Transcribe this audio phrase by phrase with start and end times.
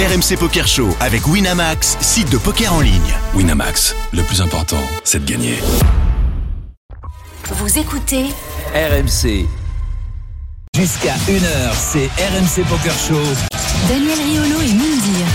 [0.00, 3.14] RMC Poker Show avec Winamax, site de poker en ligne.
[3.34, 5.58] Winamax, le plus important, c'est de gagner.
[7.50, 8.24] Vous écoutez
[8.74, 9.46] RMC.
[10.74, 13.20] Jusqu'à 1h, c'est RMC Poker Show.
[13.90, 15.26] Daniel Riolo et Mindir.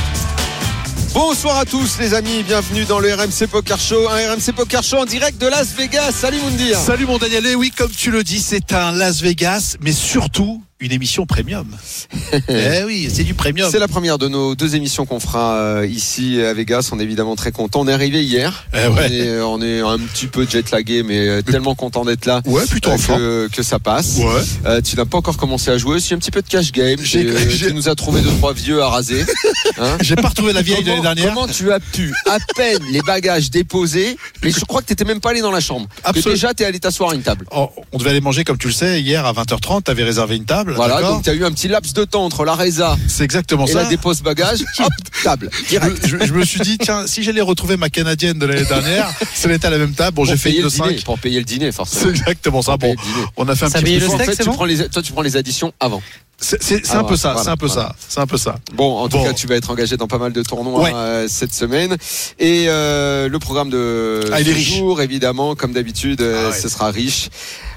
[1.14, 4.98] Bonsoir à tous les amis, bienvenue dans le RMC Poker Show, un RMC Poker Show
[4.98, 6.12] en direct de Las Vegas.
[6.12, 6.80] Salut Moundir.
[6.80, 10.64] Salut mon Daniel, et oui comme tu le dis, c'est un Las Vegas, mais surtout
[10.82, 11.66] une émission premium.
[12.50, 13.70] eh oui, c'est du premium.
[13.72, 16.90] C'est la première de nos deux émissions qu'on fera euh, ici à Vegas.
[16.92, 17.80] On est évidemment très content.
[17.82, 18.66] On est arrivé hier.
[18.74, 19.12] Eh on, ouais.
[19.14, 22.42] est, euh, on est un petit peu jet lagué, mais euh, tellement content d'être là.
[22.46, 24.18] Ouais, plutôt euh, que, que ça passe.
[24.18, 24.42] Ouais.
[24.66, 26.02] Euh, tu n'as pas encore commencé à jouer.
[26.02, 27.00] C'est un petit peu de cash game.
[27.02, 29.24] J'ai- euh, tu nous as trouvé deux trois vieux à raser.
[29.78, 31.34] Hein J'ai pas retrouvé la vieille de l'année dernière.
[31.34, 35.20] comment tu as pu à peine les bagages déposés Mais je crois que t'étais même
[35.20, 35.88] pas allé dans la chambre.
[35.88, 36.32] Que Absolument.
[36.34, 37.46] déjà t'es allé t'asseoir à une table.
[37.52, 40.46] Oh, on devait aller manger, comme tu le sais, hier à 20h30, t'avais réservé une
[40.46, 40.65] table.
[40.74, 43.66] Voilà, donc tu as eu un petit laps de temps entre la résa C'est exactement
[43.66, 43.84] et ça.
[43.84, 44.64] la dépose bagage.
[44.80, 44.92] Hop,
[45.24, 45.50] table.
[45.70, 46.06] Direct.
[46.08, 49.08] Je, je- je me suis dit, tiens, si j'allais retrouver ma canadienne de l'année dernière,
[49.34, 50.98] si elle était à la même table, bon, j'ai fait payer une le de dîner,
[50.98, 51.04] 5.
[51.06, 52.12] pour payer le dîner C'est forcément.
[52.12, 52.78] exactement ça.
[52.78, 52.96] Bon,
[53.38, 54.06] on a fait un Ça petit peu.
[54.06, 56.02] le En steak, fait, c'est tu bon prends les, toi tu prends les additions avant.
[56.38, 57.90] C'est c'est- c'est Ah, un peu ça, voilà, c'est un peu voilà.
[57.90, 58.56] ça, c'est un peu ça.
[58.74, 59.24] Bon, en tout Bon.
[59.24, 60.92] cas, tu vas être engagé dans pas mal de tournois Ouais.
[60.94, 61.96] euh, cette semaine.
[62.40, 64.76] Et euh, le programme de Ah, il est ce riche.
[64.76, 66.60] jour, évidemment, comme d'habitude, euh, Ah ouais.
[66.60, 67.30] ce sera riche.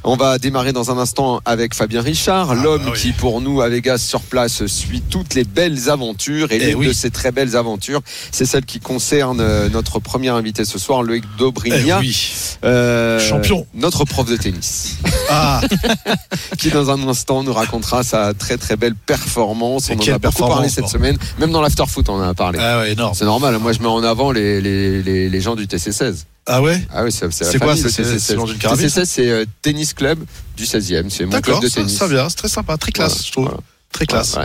[0.05, 2.99] On va démarrer dans un instant avec Fabien Richard, l'homme bah oui.
[3.01, 6.51] qui, pour nous, à Vegas sur place, suit toutes les belles aventures.
[6.53, 6.87] Et Eh l'une oui.
[6.89, 11.03] de ces très belles aventures, c'est celle qui concerne euh, notre premier invité ce soir,
[11.03, 11.99] Loïc Eh Dobrigna.
[11.99, 12.17] oui.
[12.65, 13.67] Euh, Champion.
[13.75, 14.97] Notre prof de tennis.
[15.31, 15.61] Ah,
[16.59, 19.91] qui dans un instant nous racontera sa très très belle performance.
[19.91, 20.89] Et On en a beaucoup parlé cette bon.
[20.89, 22.59] semaine, même dans l'afterfoot on en a parlé.
[22.63, 22.97] ah ouais.
[23.13, 26.25] C'est normal, moi je mets en avant les, les, les, les gens du TC16.
[26.51, 26.81] Ah ouais?
[26.91, 28.37] Ah oui, c'est C'est quoi, c'est- c'est- c'est TC16.
[28.37, 30.19] dans une carabine, TC16 c'est euh, tennis club
[30.57, 31.97] du 16e, c'est mon club de ça, tennis.
[31.97, 33.55] ça vient, c'est très sympa, très classe, je trouve.
[33.93, 34.37] Très classe.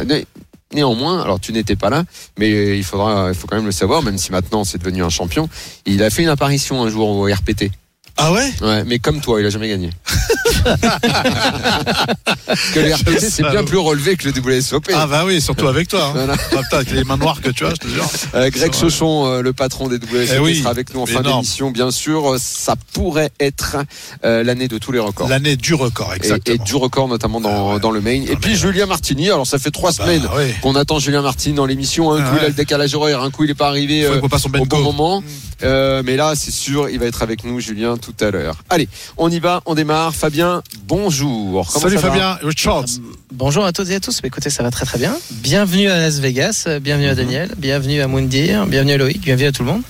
[0.73, 2.03] Néanmoins, alors tu n'étais pas là,
[2.39, 5.09] mais il faudra, il faut quand même le savoir, même si maintenant c'est devenu un
[5.09, 5.47] champion.
[5.85, 7.69] Il a fait une apparition un jour au RPT.
[8.17, 8.51] Ah ouais?
[8.61, 9.89] Ouais, mais comme toi, il a jamais gagné.
[12.45, 14.91] Parce que le RPT c'est bien plus relevé que le WSOP.
[14.93, 16.13] Ah bah oui, surtout avec toi.
[16.15, 16.27] Hein.
[16.31, 18.05] Ah, putain, avec les mains noires que tu as, je te jure.
[18.35, 18.79] Euh, Greg vrai.
[18.79, 21.89] Chauchon, euh, le patron des WSOP, Eh oui, sera avec nous en fin d'émission, bien
[21.91, 22.33] sûr.
[22.33, 23.77] Euh, Ça pourrait être
[24.23, 25.27] euh, l'année de tous les records.
[25.27, 26.55] L'année du record, exactement.
[26.55, 27.79] et du record notamment dans, Ah ouais.
[27.79, 28.21] dans le main.
[28.21, 30.55] Et puis mais- Julien Martini, alors ça fait trois Bah, semaines ouais.
[30.61, 32.11] qu'on attend Julien Martini dans l'émission.
[32.13, 34.21] Un Ah coup il a le décalage horaire, un coup il est pas arrivé euh,
[34.37, 35.23] son au bon moment.
[35.63, 38.55] Euh, mais là c'est sûr, il va être avec nous Julien tout à l'heure.
[38.69, 38.87] Allez,
[39.17, 40.13] on y va, on démarre.
[40.15, 41.67] Fabien, bonjour.
[41.71, 42.85] Comment Salut Fabien, Richards.
[43.31, 44.21] Bonjour à toutes et à tous.
[44.21, 45.15] Bah, écoutez, ça va très très bien.
[45.31, 49.51] Bienvenue à Las Vegas, bienvenue à Daniel, bienvenue à Moundir, bienvenue à Loïc, bienvenue à
[49.51, 49.81] tout le monde,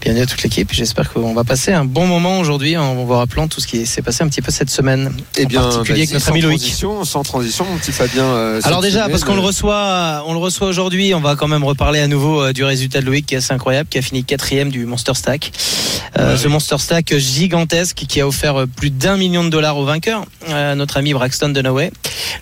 [0.00, 0.72] bienvenue à toute l'équipe.
[0.72, 4.00] J'espère qu'on va passer un bon moment aujourd'hui en vous rappelant tout ce qui s'est
[4.02, 5.12] passé un petit peu cette semaine.
[5.36, 6.58] Eh en bien, particulier avec notre sans ami Loïc.
[6.60, 8.24] transition, sans transition, mon petit Fabien.
[8.24, 11.36] euh, Alors déjà, semaine, parce qu'on le euh, reçoit, on le reçoit aujourd'hui, on va
[11.36, 13.98] quand même reparler à nouveau euh, du résultat de Loïc qui est assez incroyable, qui
[13.98, 15.52] a fini quatrième du Monster Stack.
[16.18, 16.52] Euh, Ouais, ce oui.
[16.52, 20.74] Monster Stack gigantesque qui a offert euh, plus d'un million de dollars au vainqueur, euh,
[20.74, 21.90] notre ami Braxton Dunaway.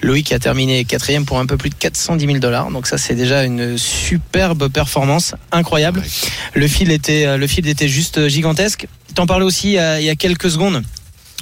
[0.02, 2.72] Loïc a terminé quatrième pour un peu plus de 410 000 dollars.
[2.72, 6.02] Donc ça, c'est déjà une superbe performance, incroyable.
[6.54, 8.88] Le fil était, euh, le fil était juste gigantesque.
[9.14, 10.82] T'en parlais aussi il y a quelques secondes.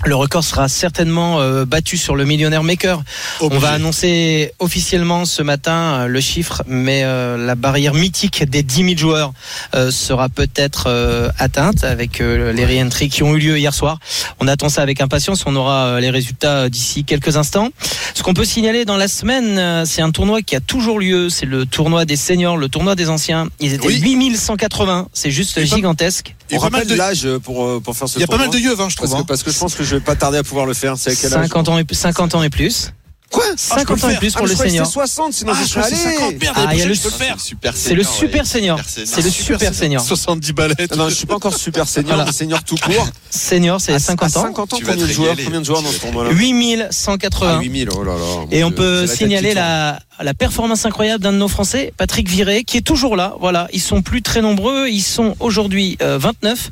[0.04, 3.02] Le record sera certainement euh, battu sur le millionnaire maker.
[3.40, 8.62] On va annoncer officiellement ce matin euh, le chiffre, mais euh, la barrière mythique des
[8.62, 9.32] 10 000 joueurs
[9.74, 13.98] euh, sera peut-être euh, atteinte avec euh, les re-entries qui ont eu lieu hier soir.
[14.38, 15.44] On attend ça avec impatience.
[15.46, 17.70] On aura les résultats d'ici quelques instants.
[18.14, 21.30] Ce qu'on peut signaler dans la semaine, euh, c'est un tournoi qui a toujours lieu.
[21.30, 23.48] C'est le tournoi des seniors, le tournoi des anciens.
[23.60, 23.98] Ils étaient Oui.
[24.00, 25.08] 8180.
[25.14, 26.35] C'est juste gigantesque.
[26.50, 28.18] Il y On a pas mal rappelle de- l'âge euh, pour, euh, pour faire ce
[28.18, 29.08] Il y a pas mal de yeux, hein, je trouve.
[29.08, 29.24] parce que, hein.
[29.26, 30.96] parce que je pense que je vais pas tarder à pouvoir le faire.
[30.96, 32.92] C'est à quel âge 50 ans, et, 50 ans et plus.
[33.30, 34.86] Quoi 50 ans et plus Ah, pour mais le senior.
[34.86, 36.16] c'était 60, sinon Ah, je serais c'est allé.
[36.16, 36.40] 50.
[36.40, 37.36] Merde, Ah, il y a le- faire.
[37.74, 38.78] C'est le super senior.
[38.86, 40.00] C'est le super senior.
[40.02, 40.74] 70 balais.
[40.96, 43.08] Non, je suis pas encore super senior, mais senior tout court.
[43.30, 44.42] Senior, c'est À- 50 à ans.
[44.44, 45.44] 50 ans, combien de joueurs, régaler.
[45.44, 47.56] combien de joueurs dans ce tournoi-là 8180.
[47.58, 48.46] Ah, 8000, oh là là.
[48.52, 52.64] Et on peut c'est signaler la, la performance incroyable d'un de nos Français, Patrick Viré,
[52.64, 53.34] qui est toujours là.
[53.40, 54.88] Voilà, ils sont plus très nombreux.
[54.88, 56.70] Ils sont aujourd'hui euh, 29.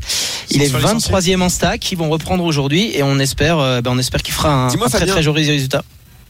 [0.50, 1.90] Il Ils est sont sur les 23e en stack.
[1.92, 5.06] Ils vont reprendre aujourd'hui et on espère, euh, ben, on espère qu'il fera un, très
[5.06, 5.82] très joli résultat.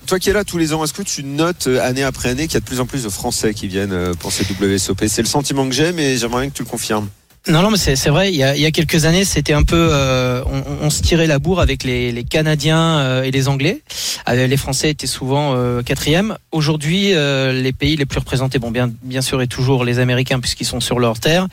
[0.06, 2.46] Toi qui es là tous les ans, est-ce que tu notes euh, année après année
[2.46, 5.04] qu'il y a de plus en plus de Français qui viennent euh, pour ces WSOP
[5.06, 7.08] C'est le sentiment que j'ai, mais j'aimerais bien que tu le confirmes.
[7.46, 8.30] Non, non, mais c'est c'est vrai.
[8.32, 11.02] Il y, a, il y a quelques années, c'était un peu, euh, on, on se
[11.02, 13.82] tirait la bourre avec les, les Canadiens euh, et les Anglais.
[14.30, 16.38] Euh, les Français étaient souvent euh, quatrième.
[16.52, 20.40] Aujourd'hui, euh, les pays les plus représentés, bon, bien, bien sûr, et toujours les Américains
[20.40, 21.46] puisqu'ils sont sur leur terre.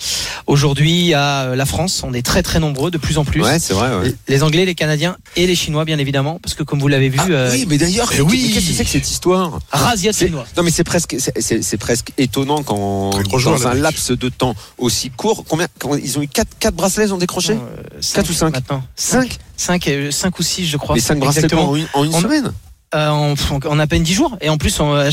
[0.47, 2.03] Aujourd'hui, il y a euh, la France.
[2.05, 3.41] On est très très nombreux, de plus en plus.
[3.41, 3.93] Ouais, c'est vrai.
[3.93, 4.13] ouais.
[4.29, 7.19] Les Anglais, les Canadiens et les Chinois, bien évidemment, parce que comme vous l'avez vu,
[7.19, 8.51] Ah, euh, oui, mais d'ailleurs, mais oui.
[8.53, 9.59] qu'est-ce que c'est que cette histoire?
[9.97, 10.45] C'est- Chinois.
[10.55, 15.09] Non mais c'est presque c'est- presque étonnant quand dans joueur, un laps de temps aussi
[15.09, 15.67] court combien
[16.01, 17.57] ils ont eu quatre quatre bracelets ils ont décroché Euh,
[18.01, 18.83] cinq ou cinq maintenant.
[18.95, 20.95] 5 5, euh, cinq ou 6 je crois.
[20.95, 21.69] les cinq bracelets Exactement.
[21.71, 22.51] en une, en une On- semaine
[22.93, 23.35] Euh, en,
[23.69, 24.37] en à peine 10 jours.
[24.41, 25.09] Et en plus, on, euh,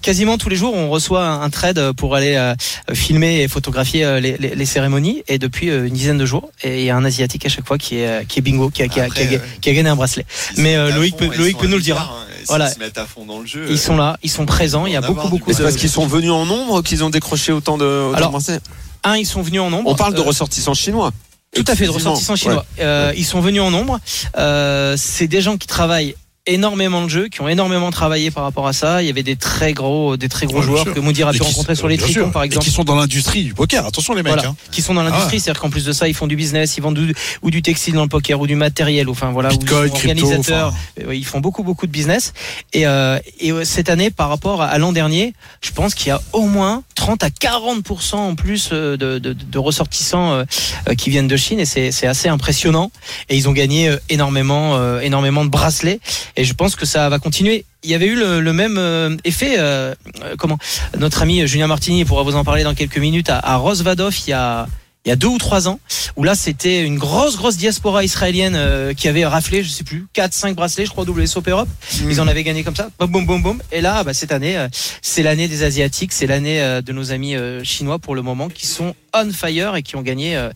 [0.00, 2.54] quasiment tous les jours, on reçoit un, trade pour aller euh,
[2.94, 5.24] filmer et photographier euh, les, les- les cérémonies.
[5.26, 7.66] Et depuis euh, une dizaine de jours, et il y a un asiatique à chaque
[7.66, 9.42] fois qui est, euh, qui est bingo, qui a, qui a- Après, qui a- euh,
[9.60, 10.24] qui a gagné un bracelet.
[10.56, 11.98] Ils Mais, se euh, Loïc fond, peut- ils Loïc peut nous le dire.
[12.00, 12.08] hein.
[12.36, 12.70] S'ils Voilà.
[12.70, 13.66] se mettent à fond dans le jeu.
[13.70, 14.86] Ils sont là, ils sont présents.
[14.86, 15.68] Il y a en beaucoup, beaucoup Mais du c'est de.
[15.68, 18.60] parce qu'ils sont venus en nombre qu'ils ont décroché autant de, autant de Alors, bracelets
[19.04, 19.90] Un, ils sont venus en nombre.
[19.90, 21.12] on parle de Euh, ressortissants chinois
[21.54, 22.64] Tout à fait, de ressortissants chinois.
[22.80, 23.98] Euh, Ils sont venus en nombre.
[24.36, 26.14] Euh, c'est des gens qui travaillent
[26.46, 29.02] énormément de jeux, qui ont énormément travaillé par rapport à ça.
[29.02, 30.94] Il y avait des très gros, des très gros Ouais, joueurs sûr.
[30.94, 32.64] que Moundir a Et pu rencontrer sur les tritons, par Et exemple.
[32.64, 33.84] qui sont dans l'industrie du poker.
[33.86, 34.32] Attention les mecs.
[34.34, 34.56] Voilà, hein.
[34.70, 36.98] qui sont dans l'industrie, c'est-à-dire qu'en plus de ça, ils font du business, ils vendent
[36.98, 39.64] du, ou du textile dans le poker, ou du matériel, ou enfin voilà, ou ils
[39.64, 40.68] crypto, organisateurs.
[40.98, 41.12] enfin.
[41.12, 42.32] Ils font beaucoup, beaucoup de business.
[42.72, 46.20] Et, euh, et cette année, par rapport à, l'an dernier, je pense qu'il y a
[46.32, 50.44] au moins 30 à 40% en plus euh, de, de, de ressortissants euh,
[50.88, 52.90] euh, qui viennent de Chine, et c'est assez impressionnant.
[53.28, 56.00] Et ils ont gagné énormément, énormément de bracelets.
[56.36, 57.64] Et je pense que ça va continuer.
[57.82, 59.56] Il y avait eu le, même euh, effet.
[59.58, 60.58] euh, euh, comment
[60.98, 64.30] Notre ami Julien Martini pourra vous en parler dans quelques minutes à, à Rosvadov il
[64.30, 64.66] y a
[65.06, 65.78] il y a deux ou trois ans,
[66.16, 70.06] où là c'était une grosse grosse diaspora israélienne euh, qui avait raflé, je sais plus,
[70.12, 71.68] 4 5 bracelets, je crois WSOP Europe.
[72.08, 73.62] Ils en avaient gagné comme ça, boum boum boum boum.
[73.70, 74.68] Et là, bah, cette année, euh,
[75.02, 78.48] c'est l'année des asiatiques, c'est l'année euh, de nos amis euh, chinois pour le moment
[78.48, 80.50] qui sont on fire et qui ont gagné euh,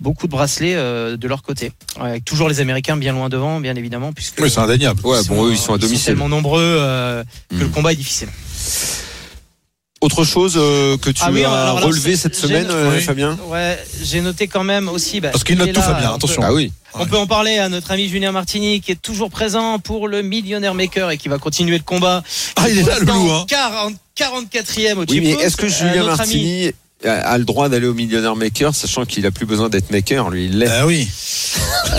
[0.00, 1.72] beaucoup de bracelets euh, de leur côté.
[1.98, 5.00] Avec toujours les Américains bien loin devant, bien évidemment, puisque Oui, c'est indéniable.
[5.04, 7.92] ouais bon eux ils sont à ils sont domicile tellement nombreux euh, que le combat
[7.92, 8.28] est difficile.
[10.06, 13.02] Autre chose euh, que tu Ah oui, as alors, alors, relevé cette semaine euh, oui.
[13.02, 15.20] Fabien Ouais, j'ai noté quand même aussi.
[15.20, 16.42] Bah, Parce qu'il note tout, là, Fabien, peut- attention.
[16.44, 19.78] ah oui On peut en parler à notre ami Julien Martini qui est toujours présent
[19.78, 22.22] pour le millionnaire maker et qui va continuer le combat.
[22.56, 23.44] Ah, il est là, le loup, hein.
[23.48, 26.70] 40, 44e au oui mais est-ce que Euh, Julien Martini
[27.04, 30.30] a, a le droit d'aller au millionnaire maker sachant qu'il a plus besoin d'être maker
[30.30, 31.08] lui il l'est Ah oui.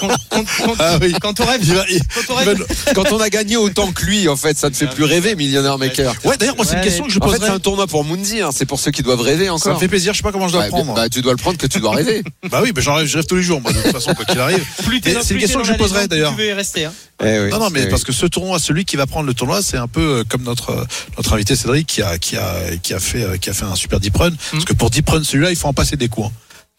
[0.00, 1.14] quand, quand, quand, Ah oui.
[1.20, 3.56] quand on rêve, Il va- il- quand on il va- rêve, quand on a gagné
[3.56, 6.64] autant que lui en fait ça ne fait plus rêver millionnaire maker Ouais, d'ailleurs, moi,
[6.64, 7.46] c'est une question que je en fait poserais.
[7.48, 8.50] c'est un tournoi pour Mundi hein.
[8.52, 10.48] c'est pour ceux qui doivent rêver Ça me encore fait plaisir, je sais pas comment
[10.48, 10.94] je dois bah, le prendre.
[10.94, 13.16] bah, tu dois le prendre que tu dois rêver Bah oui, mais j'en rêve, je
[13.16, 14.64] rêve tous les jours, moi, de toute façon, quoi qu'il arrive.
[15.22, 16.34] c'est une question que je dans la poserai, légende, plus d'ailleurs.
[16.36, 16.84] Tu veux y rester.
[16.86, 16.92] Hein.
[17.24, 19.32] Eh oui, Non, non, mais eh parce que ce tournoi, celui qui va prendre le
[19.34, 20.84] tournoi, c'est un peu euh, comme notre euh,
[21.16, 23.74] notre invité Cédric qui a qui a qui a fait euh, qui a fait un
[23.74, 24.32] super deep run.
[24.52, 26.26] Parce que pour deep run, celui-là, il faut en passer des coups.
[26.28, 26.32] hein.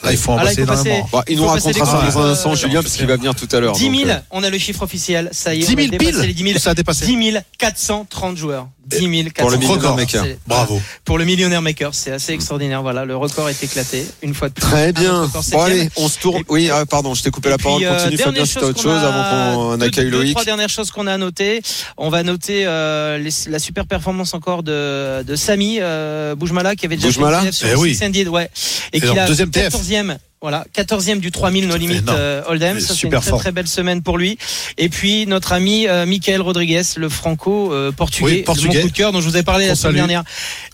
[0.03, 1.09] Là, il faut en Ah, passer énormément.
[1.11, 3.73] Bah, il nous racontera dans un instant, Julien, parce qu'il va venir tout à l'heure.
[3.73, 5.29] 10 donc, 000, euh, on a le chiffre officiel.
[5.31, 6.59] Ça y est, 10 on a 000 dépassé piles les 10 000.
[6.59, 7.05] Ça a dépassé.
[7.07, 8.67] 10 430 joueurs.
[8.85, 8.99] 10
[9.33, 10.25] 430 Pour le millionnaire maker.
[10.45, 10.81] Bravo.
[11.03, 12.83] Pour le millionnaire maker, c'est assez extraordinaire.
[12.83, 14.61] Voilà, le record est éclaté une fois de plus.
[14.61, 15.23] Très bien.
[15.23, 16.43] record Bon, allez, on se tourne.
[16.47, 17.83] Oui, ah, pardon, je t'ai coupé la puis, parole.
[17.83, 20.31] euh, Continue, Fabien, si t'as autre chose avant qu'on accueille Loïc.
[20.33, 21.61] Trois dernières choses qu'on a à noter.
[21.97, 26.85] On va noter euh, les- la super performance encore de, de Samy euh, Boujmala qui
[26.85, 27.99] avait déjà Boujmala fait TF sur Eh oui.
[28.01, 28.49] Handed, ouais,
[28.93, 29.73] et qui a deuxième TF.
[29.87, 30.17] 14e.
[30.39, 32.79] Voilà, 14e du 3000 no limit euh, Hold'em.
[32.79, 34.37] Ça, c'est une très très belle semaine pour lui.
[34.77, 38.75] Et puis notre ami euh, Michael Rodriguez, le franco euh, portugais, Oui, portugais.
[38.75, 39.95] mon coup de cœur dont je vous ai parlé la semaine salue.
[39.95, 40.23] dernière,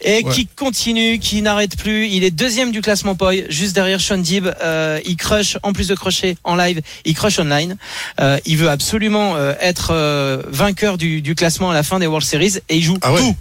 [0.01, 0.33] et Ouais.
[0.33, 2.09] qui continue, qui n'arrête plus.
[2.09, 4.47] Il est deuxième du classement POI, juste derrière Sean Dib.
[4.61, 7.77] Euh, il crush, en plus de crusher en live, il crush online.
[8.19, 9.93] Euh, il veut absolument être
[10.49, 13.21] vainqueur du, du classement à la fin des World Series et il joue Ah ouais.
[13.21, 13.35] tout.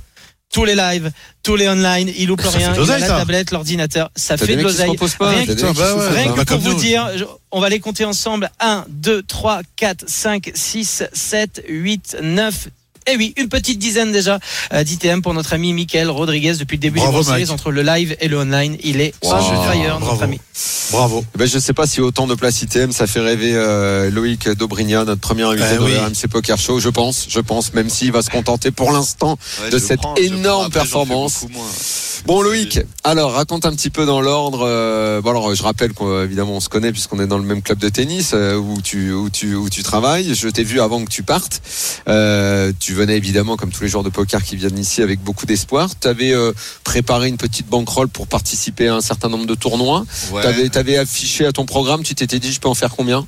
[0.53, 1.11] Tous les lives,
[1.43, 2.75] tous les online, il loupe Ça rien.
[2.75, 4.91] Il a la tablette, l'ordinateur, ça fait de l'oseille.
[4.91, 6.09] Rien que- bah ouais.
[6.09, 6.79] Rien bah, que pour vous nous.
[6.79, 7.11] dire,
[7.51, 8.51] on va les compter ensemble.
[8.61, 12.69] 1, 2, 3, 4, 5, 6, 7, 8, 9.
[13.11, 14.39] Et oui, une petite dizaine déjà
[14.73, 17.27] euh, d'ITM pour notre ami Michael Rodriguez depuis le début Bravo, Mike.
[17.47, 18.77] Series entre le live et le online.
[18.83, 19.31] Il est Wow.
[19.41, 20.07] fire, Bravo.
[20.13, 20.41] notre ami.
[20.93, 21.25] Bravo.
[21.37, 25.05] Ben, je sais pas si autant de places ITM, ça fait rêver euh, Loïc Dobrigna,
[25.05, 25.97] notre premier invité Eh dans oui.
[25.97, 26.79] RMC Poker Show.
[26.81, 29.39] Je pense, je pense, même s'il va se contenter pour l'instant.
[29.65, 30.81] Ouais, de cette prends, énorme prends.
[30.81, 31.47] Performance.
[32.27, 34.61] Bon Loïc, alors raconte un petit peu dans l'ordre.
[34.65, 37.79] euh, bon alors je rappelle qu'évidemment on se connaît puisqu'on est dans le même club
[37.79, 40.33] de tennis euh, où tu où tu où tu travailles.
[40.35, 41.61] Je t'ai vu avant que tu partes.
[42.09, 45.47] Euh, tu venais évidemment comme tous les joueurs de poker qui viennent ici avec beaucoup
[45.47, 45.89] d'espoir.
[45.99, 46.35] Tu avais
[46.85, 50.05] préparé une petite bankroll pour participer à un certain nombre de tournois.
[50.31, 50.43] Ouais.
[50.43, 52.03] T'avais t'avais affiché à ton programme.
[52.03, 53.27] Tu t'étais dit je peux en faire combien?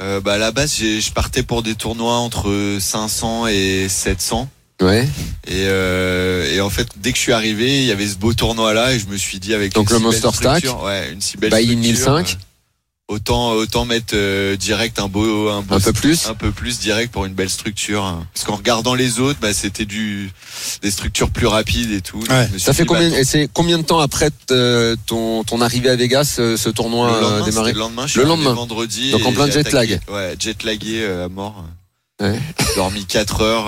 [0.00, 4.48] Euh, bah, à la base, je partais pour des tournois entre 500 et 700.
[4.82, 5.08] Ouais.
[5.46, 8.34] Et, euh, et en fait, dès que je suis arrivé, il y avait ce beau
[8.34, 11.12] tournoi là, et je me suis dit avec Donc une le si Monster Stack, ouais,
[11.12, 12.38] une si belle buy in structure, 1005.
[13.08, 16.26] Autant, autant mettre euh, direct un beau, un beau Un peu plus.
[16.28, 18.04] un peu plus direct pour une belle structure.
[18.04, 18.26] hein.
[18.32, 20.30] Parce qu'en regardant les autres, bah, c'était du
[20.80, 22.20] des structures plus rapides et tout.
[22.30, 22.48] Ouais.
[22.58, 25.90] Ça fait dit, bah, combien et c'est combien de temps après euh, ton ton arrivée
[25.90, 28.54] à Vegas euh, ce tournoi le euh, lendemain, démarré le lendemain, je suis Le lendemain.
[28.54, 29.10] vendredi.
[29.10, 30.00] Donc en plein jet attaqué- lag.
[30.08, 31.64] Ouais, jet lagué euh, à mort.
[32.20, 32.38] Ouais.
[32.60, 33.66] J'ai dormi 4 heures.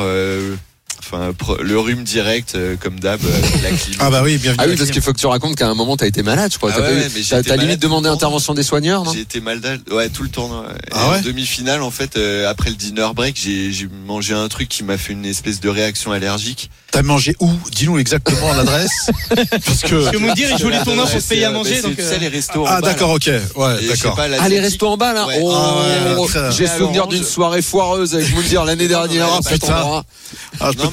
[1.06, 1.32] Enfin,
[1.62, 3.28] le rhume direct, euh, comme d'hab, euh,
[3.62, 3.96] la clim.
[4.00, 4.62] Ah bah oui, bienvenue.
[4.64, 6.56] Ah oui parce qu'il faut que tu racontes qu'à un moment t'as été malade je
[6.58, 6.70] crois.
[6.72, 9.12] Ah T'as ouais, pas eu- t'as limite demandé intervention des soigneurs non?
[9.12, 10.64] J'ai été malade, ouais, tout le tournoi.
[10.92, 14.68] Ah ouais en demi-finale, en fait, euh, après le dinner break, j'ai mangé un truc
[14.68, 16.70] qui m'a fait une espèce de réaction allergique.
[16.90, 17.50] T'as mangé où?
[17.72, 19.10] Dis-nous exactement l'adresse.
[19.50, 19.96] Parce que.
[19.96, 21.70] Parce que Moundir, il joue les tournois pour se payer à manger.
[21.70, 23.26] bah, c'est, donc, tu sais, les restos Ah d'accord, ok.
[23.56, 24.18] Ouais, d'accord.
[24.40, 25.26] Ah les restos en bas là.
[25.40, 30.02] Oh, Ah J'ai souvenir d'une soirée foireuse avec Moundir l'année dernière ouais, à cet putain.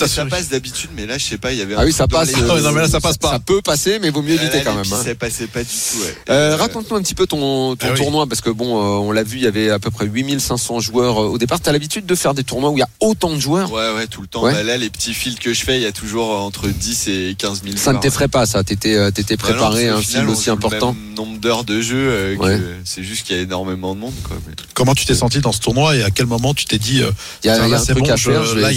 [0.04, 1.94] Ah, ça passe d'habitude, mais là, je sais pas, il y avait un Ah oui
[1.94, 2.30] ça passe.
[2.30, 3.32] les- Ah ouais, non, mais là, ça passe pas.
[3.32, 4.82] Ça peut passer mais vaut mieux Ah, éviter là, quand même.
[4.84, 5.04] pistes, hein.
[5.06, 6.16] Ça passait pas du tout, ouais.
[6.30, 7.98] Euh, Euh, Raconte-nous un petit peu ton, ton Ah oui.
[8.00, 10.80] tournoi parce que bon, euh, on l'a vu, il y avait à peu près 8500
[10.80, 11.60] joueurs euh, au départ.
[11.60, 13.72] T'as l'habitude de faire des tournois où il y a autant de joueurs?
[13.72, 14.44] Ouais, ouais, tout le temps.
[14.44, 14.54] Ouais.
[14.54, 17.36] Bah, là, les petits fils que je fais, il y a toujours entre 10 et
[17.38, 18.00] 15 000 Ça ne joueurs.
[18.02, 18.64] t'effraie pas, ça?
[18.64, 20.94] T'étais, euh, t'étais Bah non, préparé à un fil aussi joue le important?
[20.94, 22.60] même nombre d'heures de jeu, euh, Ouais.
[22.86, 24.38] c'est juste qu'il y a énormément de monde, quoi.
[24.48, 27.02] Mais- Comment tu t'es senti dans ce tournoi et à quel moment tu t'es dit
[27.04, 27.12] euh,
[27.44, 28.56] Il y a, Ça, un c'est truc bon, à faire.
[28.56, 28.72] là,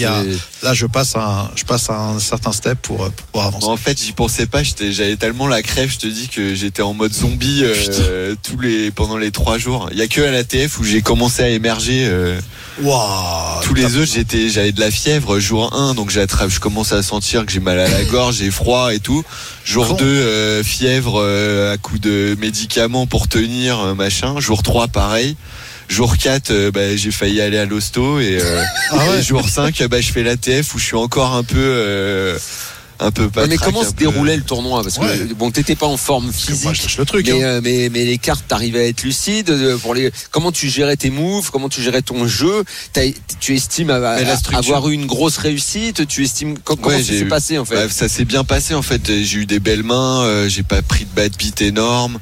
[0.75, 3.67] je je passe je passe à un certain step pour, euh, pour pouvoir avancer.
[3.67, 4.63] En fait, j'y pensais pas.
[4.63, 5.91] J'avais tellement la crève.
[5.91, 9.89] Je te dis que j'étais en mode zombie euh, tous les pendant les trois jours.
[9.93, 12.07] Il y a que à la TF où j'ai commencé à émerger.
[12.07, 12.39] euh,
[13.63, 15.39] tous les autres, j'étais, j'avais de la fièvre.
[15.39, 16.51] Jour 1, donc j'attrape.
[16.51, 19.23] Je commence à sentir que j'ai mal à la gorge, j'ai froid et tout.
[19.65, 19.95] Jour Bon.
[19.95, 21.23] 2, fièvre
[21.73, 24.41] à coup de médicaments pour tenir, machin.
[24.41, 25.37] Jour 3, pareil.
[25.95, 29.21] Jour 4, euh, bah, j'ai failli aller à l'hosto et, euh, Ah ouais.
[29.21, 32.37] et jour 5, bah, je fais la TF où je suis encore un peu, euh,
[32.99, 33.47] un peu pas.
[33.47, 34.83] Mais comment se déroulait le tournoi?
[34.83, 35.35] Parce que Ouais.
[35.39, 36.99] bon, t'étais pas en forme Parce que moi, je physique.
[36.99, 37.29] le truc.
[37.29, 37.61] Mais, hein.
[37.63, 40.11] mais, mais les cartes, t'arrivais à être lucide pour les.
[40.33, 42.65] Comment tu gérais tes moves Comment tu gérais ton jeu?
[43.39, 47.09] Tu estimes à- structure- avoir eu une grosse réussite Tu estimes co- comment Ouais, ça
[47.13, 47.77] s'est eu- passé en fait?
[47.77, 49.03] Bah, ça s'est bien passé en fait.
[49.23, 50.23] J'ai eu des belles mains.
[50.25, 52.19] euh, j'ai pas pris de bad beat énorme.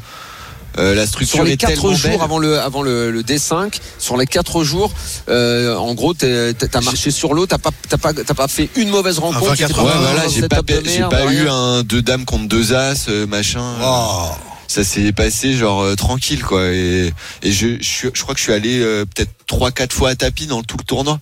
[0.78, 2.20] Euh, la structure Sur les est 4 tellement jours belle.
[2.22, 4.90] avant le avant le, le D5, sur les 4 jours,
[5.28, 8.88] euh, en gros, t'as marché sur l'eau, t'as pas t'as pas t'as pas fait une
[8.88, 9.44] mauvaise rencontre.
[9.50, 12.00] 24 tu t'es Ouais, voilà, j'ai pas, étape de j'ai merde, pas eu un deux
[12.02, 13.62] dames contre deux as, euh, machin.
[13.80, 14.30] Waouh.
[14.68, 16.70] Ça s'est passé genre euh, tranquille quoi.
[16.70, 17.12] Et,
[17.42, 20.08] et je, je, suis- je crois que je suis allé euh, peut-être trois quatre fois
[20.08, 21.20] à tapis dans tout le tournoi.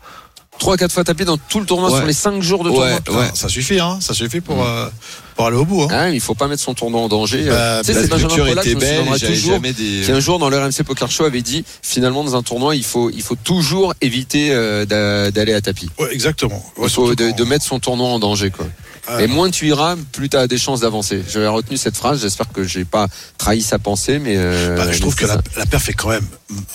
[0.60, 1.96] 3 4 fois tapé dans tout le tournoi Ouais.
[1.98, 3.24] sur les 5 jours de Ouais, tournoi.
[3.24, 3.30] ouais.
[3.34, 3.98] Ça suffit, hein.
[4.00, 4.88] Ça suffit pour, euh,
[5.34, 5.82] pour aller au bout.
[5.82, 5.88] Hein.
[5.90, 7.44] Ah, il faut pas mettre son tournoi en danger.
[7.48, 9.06] Bah, tu sais, La c'est Benjamin Pollack était belle.
[9.26, 9.58] toujours.
[9.58, 9.72] des.
[10.04, 12.84] Qui un jour dans le RMC Poker Show avait dit finalement dans un tournoi il
[12.84, 15.88] faut il faut toujours éviter euh, d'a- d'aller à tapis.
[15.98, 16.56] Ouais, exactement.
[16.76, 18.66] Ouais, Il faut surtout de, de mettre son tournoi en danger quoi.
[19.08, 21.22] Ah, Et moins tu iras, plus tu as des chances d'avancer.
[21.28, 25.00] J'avais retenu cette phrase, j'espère que j'ai pas trahi sa pensée mais euh, Bah, je
[25.00, 26.26] trouve que la, la perf est quand même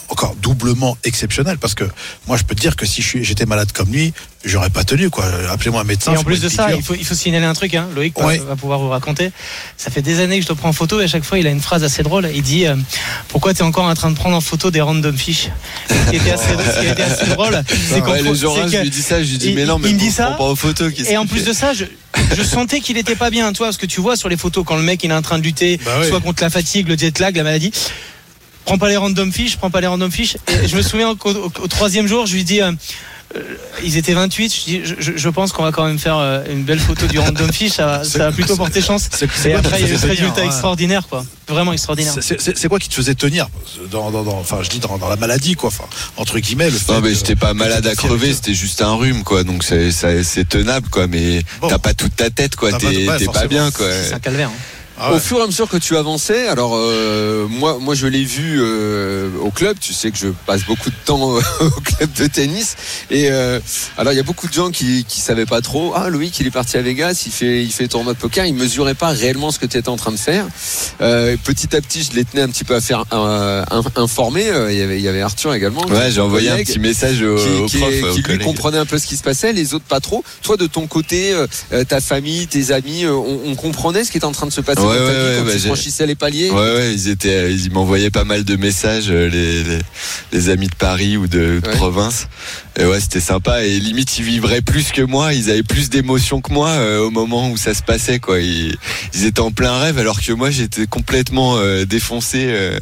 [0.09, 1.85] encore doublement exceptionnelle parce que
[2.27, 4.13] moi je peux te dire que si j'étais malade comme lui,
[4.45, 5.25] j'aurais pas tenu quoi.
[5.49, 6.13] Appelez-moi un médecin.
[6.13, 7.87] Et en plus de ça, il faut, il faut signaler un truc, hein.
[7.95, 8.37] Loïc va- Ouais.
[8.37, 9.31] va pouvoir vous raconter.
[9.77, 11.47] Ça fait des années que je te prends en photo et à chaque fois il
[11.47, 12.29] a une phrase assez drôle.
[12.33, 12.75] Il dit euh,
[13.27, 15.49] Pourquoi tu es encore en train de prendre en photo des random fish?
[15.89, 18.55] Ce qui était assez, ce qui était assez drôle, c'est qu'en Ouais, le faut- jour
[18.55, 19.95] c'est 1, que- je lui dis ça, je lui dis il- mais non, mais il
[19.95, 20.85] me dit ça, pas en photo.
[21.09, 21.85] Et en plus de ça, je,
[22.35, 24.75] je sentais qu'il était pas bien, toi, parce que tu vois sur les photos quand
[24.75, 26.07] le mec il est en train de lutter, Bah oui.
[26.07, 27.71] soit contre la fatigue, le jet lag, la maladie.
[28.65, 30.37] Prends pas les random fish, prends pas les random fish.
[30.63, 32.61] Et je me souviens qu'au au, au troisième jour, je lui dis.
[32.61, 32.71] euh,
[33.83, 34.53] ils étaient 28.
[34.83, 37.73] Je, je, pense qu'on va quand même faire euh, une belle photo du random fish.
[37.73, 39.09] Ça, va- ça va plutôt porter chance.
[39.11, 41.25] C'est- après, te il y a eu faisait ce résultat hein extraordinaire, quoi.
[41.47, 42.13] Vraiment extraordinaire.
[42.21, 43.47] C'est- quoi qui te faisait tenir
[43.91, 45.83] dans, dans, dans- enfin je dis dans, dans la maladie quoi, enfin
[46.17, 46.77] entre guillemets le.
[46.89, 50.23] Non mais j'étais pas malade à crever, c'était juste un rhume quoi, donc c'est ça-
[50.23, 51.67] c'est tenable quoi, mais Bon.
[51.67, 53.85] t'as pas toute ta tête quoi, t'es pas- ouais, bien quoi.
[54.07, 54.49] C'est un calvaire.
[54.49, 54.74] hein.
[54.97, 55.17] Ah ouais.
[55.17, 58.57] Au fur et à mesure que tu avançais, alors euh, moi, moi je l'ai vu
[58.61, 59.77] euh, au club.
[59.79, 62.75] Tu sais que je passe beaucoup de temps euh, au club de tennis.
[63.11, 63.59] Et euh,
[63.97, 65.93] alors il y a beaucoup de gens qui qui savaient pas trop.
[65.95, 68.45] Ah Loïc, il est parti à Vegas, il fait il fait tournoi de poker.
[68.45, 70.45] Il mesurait pas réellement ce que tu étais en train de faire.
[71.01, 74.45] Euh, petit à petit, je les tenais un petit peu à faire euh, in- informer.
[74.69, 75.85] Il y avait il y avait Arthur également.
[75.87, 78.77] Ouais, j'ai envoyé un petit message au, qui, au qui- prof, qui au lui comprenait
[78.77, 80.23] un peu ce qui se passait, les autres pas trop.
[80.41, 81.33] Toi, de ton côté,
[81.89, 84.81] ta famille, tes amis, on, on comprenait ce qui était en train de se passer
[84.84, 86.49] Ouais, ouais, vie ouais, quand bah, tu franchissais les paliers.
[86.49, 89.79] Ouais, ouais, ils étaient, ils m'envoyaient pas mal de messages, euh, les, les,
[90.31, 91.75] les amis de Paris ou de, de Ouais.
[91.75, 92.27] province.
[92.77, 93.63] Et ouais, c'était sympa.
[93.63, 95.33] Et limite, ils vivraient plus que moi.
[95.33, 98.19] Ils avaient plus d'émotions que moi euh, au moment où ça se passait.
[98.19, 98.39] Quoi.
[98.39, 98.75] Ils,
[99.13, 102.45] ils étaient en plein rêve, alors que moi, j'étais complètement euh, défoncé.
[102.47, 102.77] euh,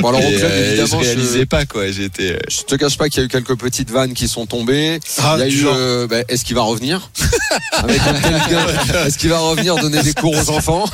[0.00, 1.66] Bon, alors, au club, euh, évidemment, je réalisais je, pas.
[1.66, 1.90] quoi.
[1.90, 2.32] J'étais.
[2.34, 5.00] euh, je te cache pas qu'il y a eu quelques petites vannes qui sont tombées.
[5.18, 7.10] Ah, Il y a eu, euh, bah, est-ce qu'il va revenir?
[7.72, 10.84] Avec un Est-ce qu'il va revenir donner des cours aux enfants?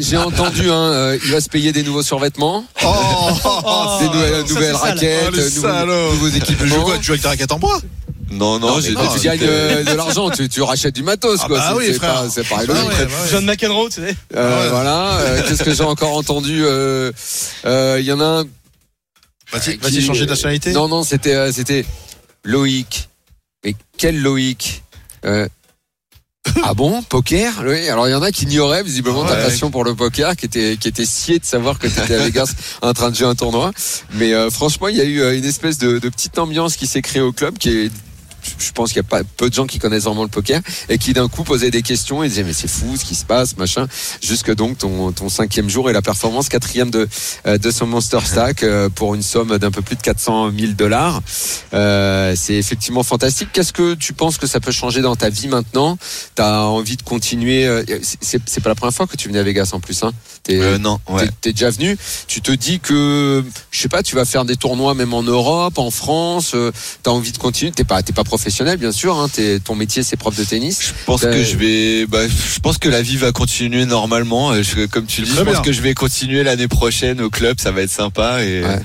[0.00, 4.08] J'ai entendu, hein, euh, il va se payer des nouveaux survêtements, Oh, des
[4.54, 4.76] nouvelles, sale.
[4.76, 6.66] raquettes, Oh, nouveaux, nouveaux équipements.
[7.00, 7.80] Tu joues avec ta raquette en bois?
[8.30, 11.46] Non, non, Non, quand tu gagnes euh, de l'argent, tu, tu rachètes du matos, Ah
[11.48, 11.58] quoi.
[11.58, 12.14] bah C'est- oui, c'est frère.
[12.14, 12.66] pas, c'est pareil.
[12.68, 12.90] Bah logique.
[12.92, 13.10] ouais, ouais.
[13.30, 14.14] John McEnroe, tu sais.
[14.36, 14.68] Euh, Ah ouais.
[14.70, 15.18] Voilà.
[15.18, 17.10] euh, Qu'est-ce que j'ai encore entendu euh,
[17.66, 18.44] euh, Il y en a un.
[19.52, 20.72] Vas-y, vas-y, changer de nationalité.
[20.72, 21.84] Non, non, c'était euh, c'était
[22.44, 23.08] Loïc.
[23.64, 24.84] Mais quel Loïc?
[25.24, 25.48] Euh,
[26.62, 27.62] Ah bon, poker?
[27.64, 27.88] Oui.
[27.88, 29.44] Alors il y en a qui ignoraient visiblement ta Ouais.
[29.44, 32.18] passion pour le poker, qui était qui était scié de savoir que tu étais à
[32.24, 32.52] Vegas
[32.82, 33.72] en train de jouer un tournoi.
[34.14, 36.86] Mais euh, franchement, il y a eu euh, une espèce de, de petite ambiance qui
[36.86, 37.90] s'est créée au club, qui est
[38.58, 40.98] je pense qu'il y a pas peu de gens qui connaissent vraiment le poker et
[40.98, 43.56] qui d'un coup posaient des questions et disaient mais c'est fou ce qui se passe
[43.56, 43.86] machin.
[44.22, 47.08] Jusque donc ton, cinquième jour et la performance quatrième de
[47.46, 50.72] euh, de son Monster Stack euh, pour une somme d'un peu plus de 400 000
[50.72, 51.20] dollars.
[51.72, 53.50] Euh, c'est effectivement fantastique.
[53.52, 55.98] Qu'est-ce que tu penses que ça peut changer dans ta vie maintenant?
[56.34, 57.68] T'as envie de continuer
[58.02, 60.58] c'est c'est pas la première fois que tu venais à Vegas en plus hein T'es-
[60.60, 61.26] Euh, non, ouais.
[61.26, 61.96] T'es- T'es déjà venu.
[62.26, 65.78] Tu te dis que, je sais pas, tu vas faire des tournois même en Europe,
[65.78, 66.52] en France.
[66.54, 67.72] euh, T'as envie de continuer.
[67.72, 69.16] T'es pas, t'es pas professionnel, bien sûr.
[69.18, 70.80] Hein, t'es- ton métier, c'est prof de tennis.
[70.82, 74.54] Je pense que je vais, bah, je pense que la vie va continuer normalement.
[74.62, 77.60] Je- comme tu dis, je pense que je vais continuer l'année prochaine au club.
[77.60, 78.80] Ça va être sympa et, Ouais.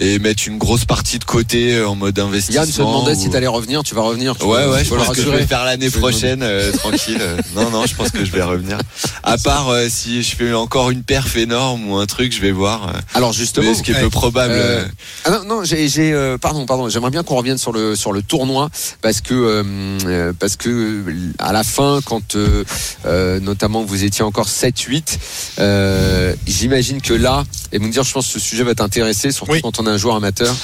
[0.00, 2.62] Et mettre une grosse partie de côté euh, en mode investissement.
[2.62, 3.82] Yann se demandait ou- si t'allais revenir.
[3.84, 4.34] Tu vas revenir.
[4.36, 7.20] tu Ouais, ouais, je pense que je vais faire l'année prochaine euh, tranquille.
[7.54, 8.78] Non, non, je pense que je vais revenir.
[9.22, 12.50] À part euh, si je fais encore une perf énorme ou un truc, je vais
[12.52, 12.92] voir.
[13.14, 13.68] Alors justement.
[13.68, 14.00] Mais ce qui est ouais.
[14.00, 14.54] peu probable.
[14.56, 14.84] Euh,
[15.24, 16.88] Ah non, non, j'ai, j'ai, euh, pardon, pardon.
[16.88, 18.70] J'aimerais bien qu'on revienne sur le sur le tournoi
[19.02, 21.04] parce que parce que
[21.38, 22.64] à la fin, quand euh,
[23.04, 25.18] euh, notamment vous étiez encore 7-8,
[25.58, 29.30] euh, j'imagine que là, et vous me dire, je pense que ce sujet va t'intéresser,
[29.30, 29.60] surtout Oui.
[29.62, 30.54] quand on est un joueur amateur.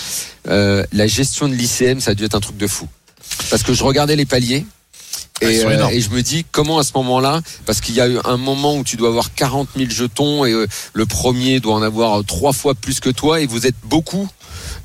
[0.49, 2.89] euh, la gestion de l'ICM, ça a dû être un truc de fou.
[3.51, 4.65] Parce que je regardais les paliers.
[5.43, 8.09] Ah, Et, euh, et je me dis comment à ce moment-là, parce qu'il y a
[8.09, 11.75] eu un moment où tu dois avoir 40 000 jetons et euh, le premier doit
[11.75, 14.29] en avoir trois fois plus que toi et vous êtes beaucoup.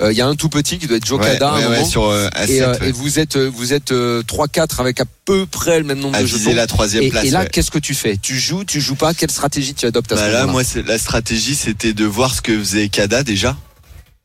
[0.02, 2.82] Euh, Il y a un tout petit qui doit être Joe ouais, sur et, A7,
[2.82, 2.90] ouais.
[2.90, 6.22] et vous êtes vous êtes euh, 3-4 avec à peu près le même nombre à
[6.22, 6.54] de jetons.
[6.54, 7.24] la troisième Et, place.
[7.26, 8.18] et là, qu'est-ce que tu fais?
[8.18, 9.14] Tu joues, tu joues pas?
[9.14, 10.66] Quelle stratégie tu adoptes à ce Bah là, moment-là?
[10.76, 13.56] moi, la stratégie, c'était de voir ce que faisait Kada déjà.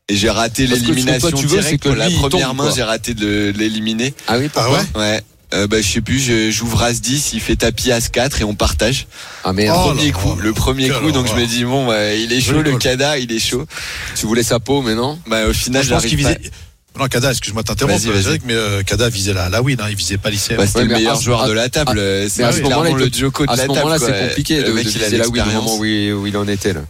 [0.09, 1.67] Et j'ai raté l'élimination directe.
[1.69, 4.13] c'est que Pour la première tombe, main, j'ai raté de l'éliminer.
[4.27, 5.21] Ah oui, Ah pourquoi ouais Ouais.
[5.53, 8.43] Euh, bah, je sais plus, je- j'ouvre As 10, il fait tapis As 4 et
[8.45, 9.07] on partage.
[9.43, 12.31] Ah mais Oh premier coup, le premier coup, donc je me dis bon, bah, il
[12.31, 13.65] est chaud, le Kada, il est chaud.
[14.15, 16.29] tu voulais sa peau, mais non Bah, au final, je pense qu'il pas.
[16.33, 16.51] visait.
[16.97, 18.01] Non, Kada, excuse-moi de t'interrompre,
[18.45, 20.55] mais euh, Kada visait la, la win, hein, il visait pas l'ICM.
[20.57, 21.97] Bah, c'était Ouais, le meilleur à- joueur à- de la table.
[21.99, 23.79] euh, C'est à ce moment-là, le peut- Joko de À la ce table.
[23.79, 26.25] moment-là, c'est compliqué Le de, mec, de viser la win au moment où il, où
[26.27, 26.81] il en était là.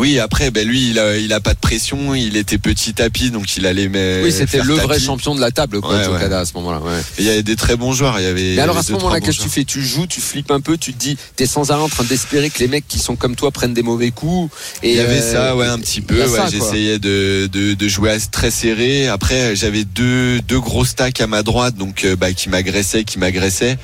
[0.00, 3.30] Oui, après, ben lui, il a, il a pas de pression, il était petit tapis,
[3.30, 6.20] donc il allait mais Oui, c'était le vrai champion de la table, quoi, Ouais.
[6.20, 6.78] Cada, à ce moment-là.
[6.80, 7.00] Ouais.
[7.18, 8.18] Il y avait des très bons joueurs.
[8.18, 8.54] Il y avait.
[8.56, 9.64] Mais alors à ce moment-là, qu'est-ce que tu fais?
[9.64, 12.48] Tu joues, tu flippes un peu, tu te dis, t'es sans arrêt en train d'espérer
[12.48, 14.50] que les mecs qui sont comme toi prennent des mauvais coups.
[14.82, 16.16] Et Il y avait euh, ça, ouais, un petit peu.
[16.50, 19.06] J'essayais de, de, de jouer à- très serré.
[19.08, 23.18] Après, j'avais deux, deux gros stacks à ma droite, donc euh, bah, qui m'agressaient, qui
[23.18, 23.76] m'agressaient.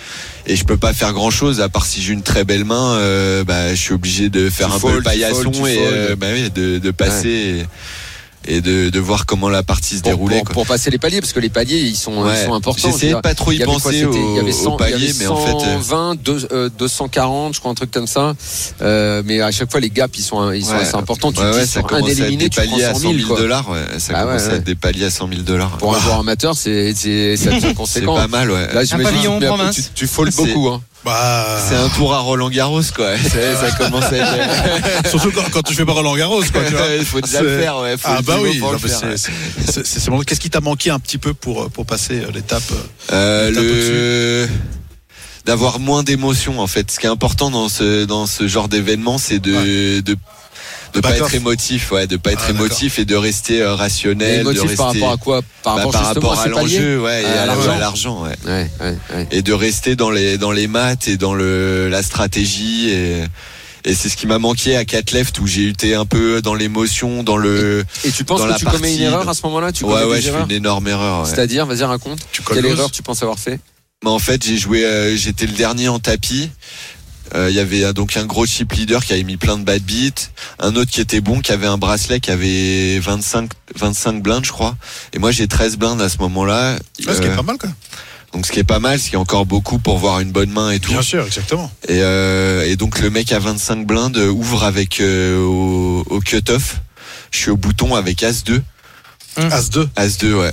[0.48, 2.94] Et je peux pas faire grand chose à part si j'ai une très belle main.
[2.98, 6.28] euh, bah, je suis obligé de faire Tu un peu le paillasson et euh, bah,
[6.32, 7.66] oui, de, de passer et,
[8.46, 10.36] et de, de voir comment la partie se pour, déroulait.
[10.36, 10.52] pour- quoi.
[10.54, 12.90] pour passer les paliers, parce que les paliers, ils sont, ils sont importants.
[12.90, 14.76] J'essayais pas trop y Il y avait quoi, penser au, il y avait 100, au
[14.76, 15.50] palier, mais en fait.
[15.66, 18.34] euh, 120, deux- euh, 240, je crois, un truc comme ça.
[18.82, 20.80] Euh, mais à chaque fois, les gaps, ils sont, ils sont Ouais.
[20.80, 21.32] assez importants.
[21.32, 22.92] Tu ouais, dis, ouais, ça un commence à être éliminé, des tu prends paliers à
[22.94, 23.38] 100 100 000, 000 quoi.
[23.38, 23.66] dollars.
[23.98, 25.76] Ça Ah ouais, commence à être des paliers à 100 000 dollars.
[25.78, 28.14] Pour un joueur amateur, c'est, c'est, ça devient C'est conséquent.
[28.14, 28.72] pas mal, ouais.
[28.72, 29.90] Là, j'imagine pavillon, que tu- province.
[29.94, 30.80] tu, beaucoup, hein.
[31.06, 33.16] Bah, C'est un tour à Roland Garros, quoi.
[33.16, 35.08] Ça, commence à être.
[35.08, 36.88] surtout quand, quand tu fais pas Roland Garros, quoi, tu vois.
[36.98, 37.96] Il faut déjà le faire, ouais.
[37.96, 38.60] Faut Ah bah oui.
[40.26, 42.64] Qu'est-ce qui t'a manqué un petit peu pour, pour passer euh, l'étape
[43.12, 44.48] euh, Euh, le
[45.44, 46.90] d'avoir moins d'émotions en fait.
[46.90, 50.16] Ce qui est important dans ce dans ce genre d'événement, c'est de de
[50.96, 53.74] de pas back être émotif, ouais, de pas être Ah, émotif et de rester euh,
[53.74, 56.48] rationnel, de motif rester par rapport à quoi Par bah, rapport, par justement rapport à
[56.48, 58.22] l'enjeu, ouais, et À à l'argent.
[58.24, 58.34] ouais.
[58.44, 59.28] Ouais, ouais, ouais.
[59.30, 63.22] Et de rester dans les dans les maths et dans le la stratégie et
[63.88, 67.22] et c'est ce qui m'a manqué à Catleft où j'ai été un peu dans l'émotion,
[67.22, 69.42] dans le Et tu penses Dans que la tu commets une erreur de- à ce
[69.44, 69.70] moment-là?
[69.70, 71.22] Tu ouais commets ouais, je fais une énorme erreur.
[71.22, 71.30] ouais.
[71.30, 72.18] C'est-à-dire, vas-y, raconte.
[72.32, 73.60] Tu Quelle erreur tu penses avoir fait?
[74.02, 76.50] Mais en fait, j'ai joué, euh, j'étais le dernier en tapis.
[77.34, 79.64] Euh, Il y avait euh, donc un gros chip leader qui avait mis plein de
[79.64, 84.22] bad beats, un autre qui était bon, qui avait un bracelet qui avait 25 25
[84.22, 84.76] blindes, je crois.
[85.12, 86.74] Et moi j'ai 13 blindes à ce moment-là.
[87.06, 87.70] Ouais, ce qui est Euh, pas mal, quoi.
[88.32, 90.50] donc ce qui est pas mal, ce qui est encore beaucoup pour voir une bonne
[90.50, 90.92] main et tout.
[90.92, 91.70] Bien sûr, exactement.
[91.88, 96.76] Et, euh, et donc le mec à 25 blindes ouvre avec euh, au, au cut-off.
[97.32, 98.62] Je suis au bouton avec As-2.
[99.36, 99.88] As-2.
[99.96, 100.52] As-2, ouais.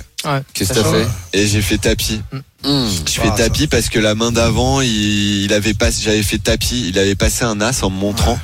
[0.54, 1.08] Qu'est-ce que t'as fait?
[1.34, 2.22] Et j'ai fait tapis.
[2.64, 2.90] Hum.
[3.06, 6.38] Je fais Ah, tapis parce que la main d'avant, il, il avait pas, j'avais fait
[6.38, 8.40] tapis, il avait passé un as en me montrant.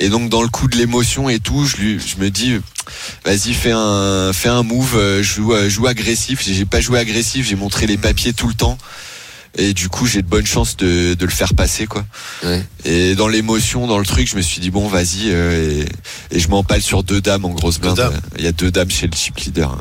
[0.00, 2.54] Et donc dans le coup de l'émotion et tout, je lui, je me dis,
[3.24, 6.42] vas-y fais un, fais un move, euh, joue, euh, joue agressif.
[6.46, 8.78] J'ai pas joué agressif, j'ai montré les papiers tout le temps.
[9.56, 12.04] Et du coup, j'ai de bonnes chances de, de le faire passer, quoi.
[12.44, 12.64] Ouais.
[12.84, 15.30] Et dans l'émotion, dans le truc, je me suis dit bon, vas-y.
[15.30, 15.82] euh,
[16.30, 18.12] et, et je m'empale sur deux dames en grosse blinde.
[18.38, 19.76] Il y a deux dames chez le chip leader.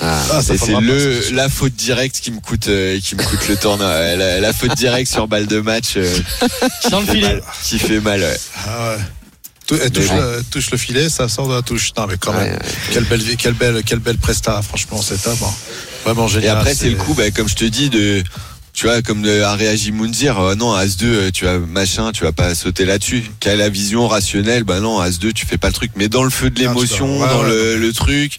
[0.00, 0.22] Ah.
[0.32, 3.56] Ah, Et c'est le la faute directe qui me coûte euh, qui me coûte le
[3.56, 3.86] tournoi.
[4.16, 6.12] La, la faute directe sur balle de match euh,
[6.90, 7.40] Dans le filet.
[7.62, 8.20] qui fait mal.
[8.20, 8.36] Ouais.
[8.66, 9.02] Ah ouais.
[9.66, 11.92] Tou- elle touche, le, touche le filet, ça sort de la touche.
[11.96, 12.52] Non, mais quand Ouais, même.
[12.54, 12.58] ouais.
[12.92, 15.38] Quelle belle, vie- quelle belle, quelle belle presta, franchement, cette homme.
[15.42, 15.54] hein.
[16.04, 16.58] Vraiment Et génial.
[16.58, 18.22] après c'est le coup, bah, comme je te dis de
[18.74, 22.32] tu vois, comme a réagi Moundir, euh, non, As-2, euh, tu vas machin, tu vas
[22.32, 23.22] pas sauter là-dessus.
[23.38, 25.92] Quelle la vision rationnelle, bah non, As-2, tu fais pas le truc.
[25.94, 27.48] Mais dans le feu de Ah, l'émotion, ouais, dans ouais.
[27.48, 28.38] le, le truc,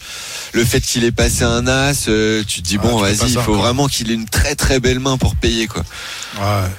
[0.51, 3.39] le fait qu'il ait passé un As, euh, tu te dis, Ah, bon, vas-y, il
[3.39, 5.83] faut vraiment qu'il ait une très très belle main pour payer, quoi.
[6.37, 6.69] Ouais.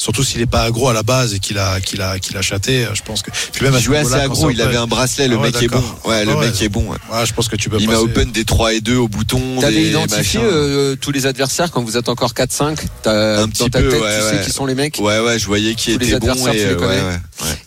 [0.00, 2.40] Surtout s'il est pas agro à la base et qu'il a, qu'il a, qu'il a
[2.40, 3.30] chaté, je pense que.
[3.52, 5.62] Puis même à Il jouait assez ça il avait un bracelet, le Ah ouais, mec
[5.62, 5.84] est bon.
[6.06, 6.46] Ouais, le Ah ouais.
[6.46, 6.84] mec est bon.
[6.90, 6.96] ouais.
[7.12, 9.60] Ouais, je pense que tu peux Il m'a open des 3 et 2 au bouton.
[9.60, 10.50] T'avais identifié machins.
[10.50, 13.90] euh, tous les adversaires quand vous êtes encore 4-5 T'as- Un Dans petit ta peu,
[13.90, 14.96] tête, ouais, tu sais qui sont les mecs?
[15.00, 17.02] Ouais, ouais, je voyais qui Tous les était bon adversaires, et euh, ouais, connais?
[17.02, 17.18] ouais,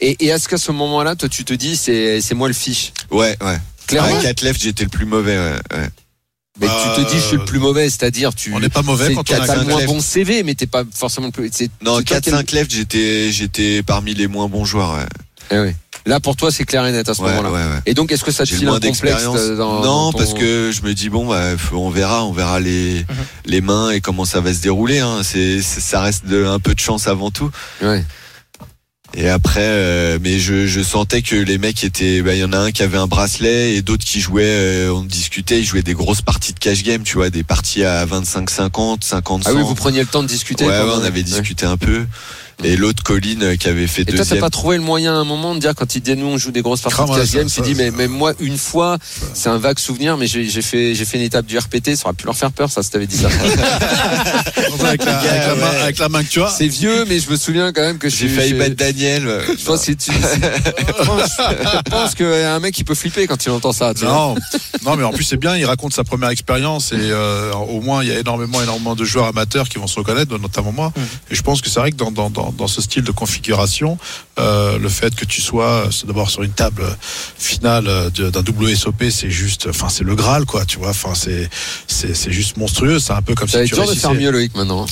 [0.02, 2.93] Et, et est-ce qu'à ce moment-là, toi, tu te dis, c'est c'est moi le fiche?
[3.12, 3.60] Ouais, ouais.
[3.86, 4.17] Clairement?
[4.17, 5.38] À 4 left, j'étais le plus mauvais.
[5.38, 5.89] Ouais, ouais.
[6.63, 8.54] Mais Bah, tu te dis, je suis le plus mauvais, c'est-à-dire, tu.
[8.54, 11.28] On n'est pas mauvais quand on a quatre moins bon CV, mais t'es pas forcément
[11.28, 11.52] le plus.
[11.84, 14.93] Non, c'est toi 4-5 left, j'étais, j'étais parmi les moins bons joueurs.
[14.95, 15.06] Ouais,
[15.52, 15.69] Eh oui.
[16.06, 17.49] Là, pour toi, c'est clair et net à ce ouais, moment-là.
[17.52, 17.80] ouais, ouais.
[17.86, 19.39] Et donc, est-ce que ça te file moins un complexe d'expérience.
[19.39, 22.34] euh, dans, non, dans ton- parce que je me dis bon, bah, on verra, on
[22.34, 23.06] verra les
[23.45, 24.99] les mains et comment ça va se dérouler.
[24.99, 25.21] Hein.
[25.23, 27.49] C'est, c'est- ça reste de, un peu de chance avant tout.
[27.82, 28.04] Ouais.
[29.15, 32.52] Et après, euh, mais je, je sentais que les mecs étaient, bah, il y en
[32.52, 35.84] a un qui avait un bracelet et d'autres qui jouaient, euh, on discutait, ils jouaient
[35.84, 39.62] des grosses parties de cash game, tu vois, des parties à 25-50, 50 Ah oui,
[39.62, 40.65] vous preniez le temps de discuter.
[40.65, 41.21] Ouais, on avait Ouais.
[41.23, 42.06] discuté un peu.
[42.63, 44.39] Et l'autre Colline euh, qui avait fait Et toi, t'as deuxième.
[44.39, 46.52] pas trouvé le moyen à un moment de dire quand il dit nous on joue
[46.52, 48.58] des grosses parties Crame, de cash ça, game, ça, tu dis mais, mais moi une
[48.58, 48.97] fois
[49.34, 52.13] c'est un vague souvenir mais j'ai fait j'ai fait une étape du RPT, ça aurait
[52.13, 53.28] pu leur faire peur ça si t'avais dit ça.
[54.86, 56.49] avec, la, avec, la main, avec la main que tu as.
[56.49, 59.28] c'est vieux mais je me souviens quand même que J'ai failli battre Daniel.
[59.28, 62.84] euh, Je pense, que tu, je pense, je pense qu'il y a un mec qui
[62.84, 63.93] peut flipper quand il entend ça.
[63.93, 64.13] Tu vois.
[64.13, 64.36] Non,
[64.86, 65.56] non, mais en plus c'est bien.
[65.58, 69.04] Il raconte sa première expérience et euh, au moins il y a énormément, énormément de
[69.06, 70.93] joueurs amateurs qui vont se reconnaître, notamment moi.
[71.30, 73.97] Et je pense que c'est vrai que dans, dans, dans, dans ce style de configuration,
[74.39, 76.83] euh, le fait que tu sois euh, d'abord sur une table
[77.37, 80.65] finale euh, d'un WSOP, c'est juste, enfin c'est le Graal quoi.
[80.65, 81.49] Tu vois, enfin c'est
[81.87, 82.99] c'est juste monstrueux.
[82.99, 84.85] C'est un peu comme Ça si tu de faire mieux Loïc maintenant.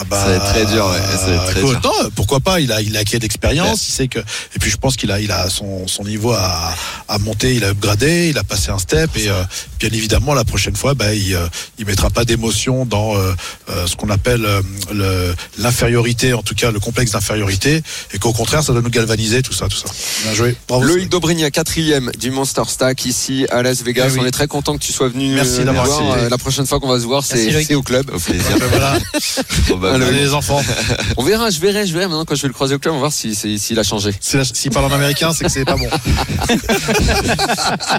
[0.00, 1.80] Ah bah, Ça va être très dur, ouais, ça va être très dur.
[1.82, 3.88] non, pourquoi pas Il a, il a acquis d'expérience.
[3.88, 6.72] Il sait que, et puis je pense qu'il a, il a son, son niveau à,
[7.08, 7.54] à monter.
[7.54, 9.10] Il a upgradé, il a passé un step.
[9.16, 9.42] Et euh,
[9.80, 13.34] bien évidemment, la prochaine fois, bah, il, euh, il mettra pas d'émotion dans euh,
[13.70, 17.82] euh, ce qu'on appelle euh, l'infériorité, en tout cas le complexe d'infériorité,
[18.12, 19.88] et qu'au contraire, ça doit nous galvaniser, tout ça, tout ça.
[20.22, 20.56] Bien joué.
[20.68, 20.84] Bravo.
[20.84, 24.10] Loïc Dobrigna, quatrième du Monster Stack ici à Las Vegas.
[24.10, 24.18] Eh oui.
[24.22, 27.00] On est très content que tu sois venu Merci d'avoir La prochaine fois qu'on va
[27.00, 28.10] se voir, c'est au club.
[28.14, 28.56] Au plaisir.
[28.70, 28.98] Voilà.
[29.88, 30.08] Probablement.
[30.10, 30.60] Allez, les enfants.
[31.16, 32.96] On verra, je verrai, je verrai maintenant quand je vais le croiser au club, on
[32.96, 34.12] va voir s'il si, s'il a changé.
[34.20, 35.88] S'il parle en américain, c'est que c'est pas bon.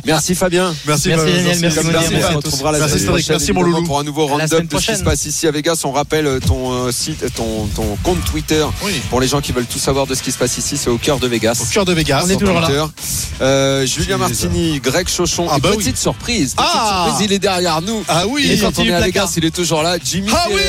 [0.05, 0.73] Merci Fabien.
[0.85, 1.25] Merci, Merci.
[1.25, 3.83] Daniel, merci, d'habitude, merci on retrouvera la Merci, prochaine, Merci, mon loulou.
[3.83, 5.81] pour un nouveau round-up de ce qui se passe ici à Vegas.
[5.83, 8.65] On rappelle euh, ton euh, site, ton, ton compte Twitter.
[8.83, 8.93] Oui.
[9.09, 10.97] Pour les gens qui veulent tout savoir de ce qui se passe ici, c'est au
[10.97, 11.59] cœur de Vegas.
[11.61, 12.23] Au cœur de Vegas.
[12.25, 12.67] On est toujours là.
[12.67, 12.83] Twitter.
[13.41, 15.47] Euh, Julien Martini, Greg Chauchon.
[15.49, 18.03] Ah et bah petite surprise, petite Ah surprise, il est derrière nous.
[18.07, 18.59] Ah Et oui.
[18.61, 19.01] quand on est à.
[19.01, 19.97] Vegas, il est toujours là.
[20.03, 20.59] Jimmy Ah oui,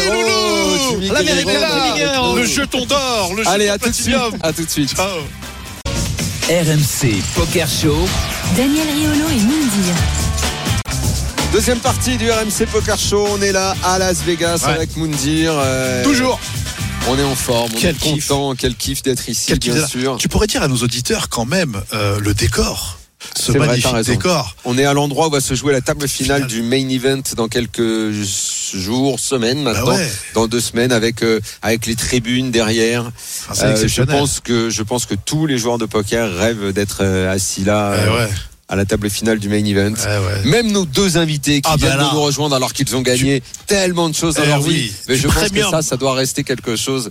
[0.90, 2.36] Jimmy Jimmy Guerrero.
[2.36, 4.14] Le jeton d'or, le Allez, jeton à tout de suite.
[4.14, 4.38] platinum.
[4.42, 4.90] À tout de suite.
[4.96, 5.20] Ciao.
[6.48, 7.96] RMC Poker Show.
[8.56, 9.94] Daniel Riolo et Mindir.
[11.52, 13.26] Deuxième partie du RMC Poker Show.
[13.30, 14.72] On est là à Las Vegas Ouais.
[14.74, 15.52] avec Moundir.
[15.56, 16.38] euh, Toujours.
[17.08, 17.70] On est en forme.
[17.74, 18.28] On Quel est kiff.
[18.28, 18.54] content.
[18.56, 20.16] Quel kiff d'être ici, Quel bien sûr.
[20.18, 22.99] Tu pourrais dire à nos auditeurs quand même euh, le décor.
[23.36, 24.56] Ce vrai, magnifique décor.
[24.64, 27.48] On est à l'endroit où va se jouer la table finale du main event dans
[27.48, 28.10] quelques
[28.74, 29.94] jours, semaines Bah maintenant.
[29.94, 30.10] ouais.
[30.34, 33.10] Dans deux semaines avec euh, avec les tribunes derrière.
[33.48, 36.98] Ah, Euh, je pense que je pense que tous les joueurs de poker rêvent d'être
[37.02, 38.28] euh, assis là Eh ouais,
[38.68, 39.94] à la table finale du main event.
[39.98, 40.50] eh ouais.
[40.50, 43.42] Même nos deux invités qui Ah, bah viennent de nous rejoindre alors qu'ils ont gagné
[43.66, 44.92] tellement de choses dans Eh leur oui, vie.
[45.08, 45.64] Mais je pense premium.
[45.64, 47.10] que ça, ça doit rester quelque chose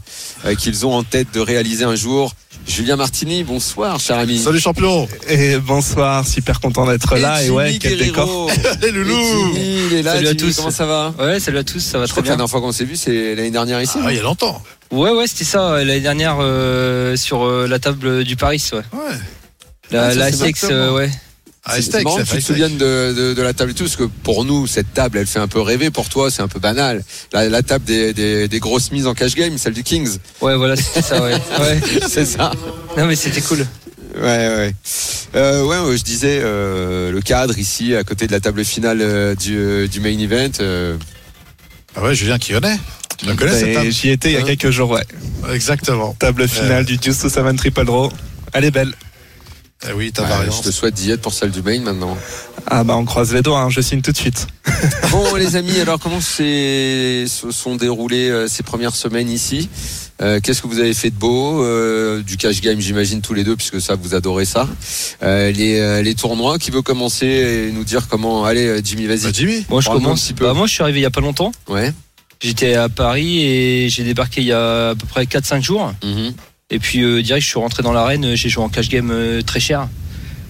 [0.58, 2.34] qu'ils ont en tête de réaliser un jour.
[2.70, 4.38] Julien Martini, bonsoir, cher ami.
[4.38, 5.08] Salut champion.
[5.28, 7.44] Et bonsoir, super content d'être là.
[7.44, 8.28] Et, ouais, quel décor.
[8.48, 8.84] Guerrero.
[8.84, 9.18] Hey Loulou.
[9.18, 10.14] Et Jimmy, il est là.
[10.14, 10.56] Salut à tous.
[10.58, 12.38] Comment ça va Ouais, salut à tous, ça va Je très que la bien.
[12.38, 13.98] dernière fois qu'on s'est vu, c'est l'année dernière ici.
[14.04, 14.62] Ah, il y a longtemps.
[14.92, 18.78] Ouais, ouais, c'était ça, euh, l'année dernière euh, sur euh, la table du Paris, ouais.
[18.94, 19.16] Ouais.
[19.92, 21.10] La, Ah, ça, la euh, ouais.
[21.72, 23.96] Ah, C'est marrant que tu te souviennes de, de- de la table et tout, parce
[23.96, 25.90] que pour nous, cette table, elle fait un peu rêver.
[25.92, 27.04] Pour toi, c'est un peu banal.
[27.34, 30.18] La, la table des, des- des grosses mises en cash game, celle du Kings.
[30.42, 31.34] Ouais, voilà, c'était ça, ouais.
[31.60, 31.80] ouais.
[32.10, 32.52] c'est ça.
[32.98, 33.66] Non, mais c'était cool.
[34.16, 34.76] Ouais, ouais.
[35.36, 39.00] Euh, ouais, ouais, je disais, euh, le cadre ici, à côté de la table finale
[39.02, 40.50] euh, du, euh, du main event.
[40.62, 40.98] euh,
[41.96, 42.78] Ah ouais, Julien qui connaît.
[43.18, 45.04] Tu la connais cette Et table J'y étais il y a Hein quelques jours, ouais.
[45.54, 46.16] Exactement.
[46.18, 48.12] Table finale du Deuce to Seven Triple Draw.
[48.54, 48.94] Elle est belle.
[49.88, 50.56] Eh oui, ta ouais, variante.
[50.58, 52.18] je te souhaite d'y être pour celle du main maintenant.
[52.68, 54.48] Ah bah on croise les doigts, hein, je signe tout de suite.
[55.12, 59.68] Bon, les amis, alors comment se sont déroulées euh, ces premières semaines ici?
[60.22, 61.64] Euh, Qu'est-ce que vous avez fait de beau?
[61.64, 64.68] Euh, Du cash game, j'imagine tous les deux, puisque ça, vous adorez ça.
[65.24, 69.24] Euh, les, euh, les tournois, qui veut commencer et nous dire comment Allez, Jimmy, vas-y.
[69.24, 69.66] Bah, Jimmy.
[69.70, 70.22] Moi, je commence.
[70.22, 70.46] un petit peu.
[70.46, 71.52] Bah, moi, je suis arrivé il y a pas longtemps.
[71.68, 71.92] Ouais.
[72.42, 75.92] J'étais à Paris et j'ai débarqué il y a à peu près 4-5 jours.
[76.04, 76.34] Mhm.
[76.72, 78.26] Et puis, euh, direct, je suis rentré dans l'arène.
[78.26, 79.88] euh, J'ai joué en cash game euh, très cher.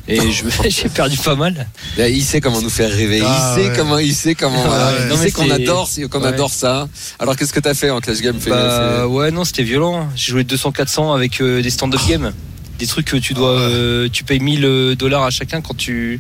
[0.08, 1.68] Et je- j'ai perdu pas mal.
[1.98, 3.22] Là, il sait comment nous faire rêver.
[3.24, 3.76] Ah, il sait ouais.
[3.78, 4.64] comment, il sait comment.
[4.66, 4.98] Ah, ouais.
[5.04, 6.28] Il Non, sait qu'on adore, c'est- qu'on Ouais.
[6.28, 6.90] adore ça.
[7.20, 10.10] Alors, qu'est-ce que t'as fait en cash game Bah ouais non c'était violent.
[10.16, 12.34] J'ai joué 200-400 avec euh, des stand-up games.
[12.80, 13.72] Des trucs que tu dois, Ah ouais.
[13.74, 16.20] euh, tu payes 1000 euh, dollars à chacun quand tu.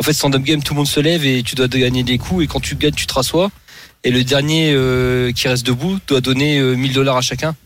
[0.00, 2.44] En fait stand-up game tout le monde se lève et tu dois gagner des coups
[2.44, 3.50] et quand tu gagnes tu te rassois.
[4.04, 7.56] Et le dernier euh, qui reste debout doit donner euh, 1000 dollars à chacun.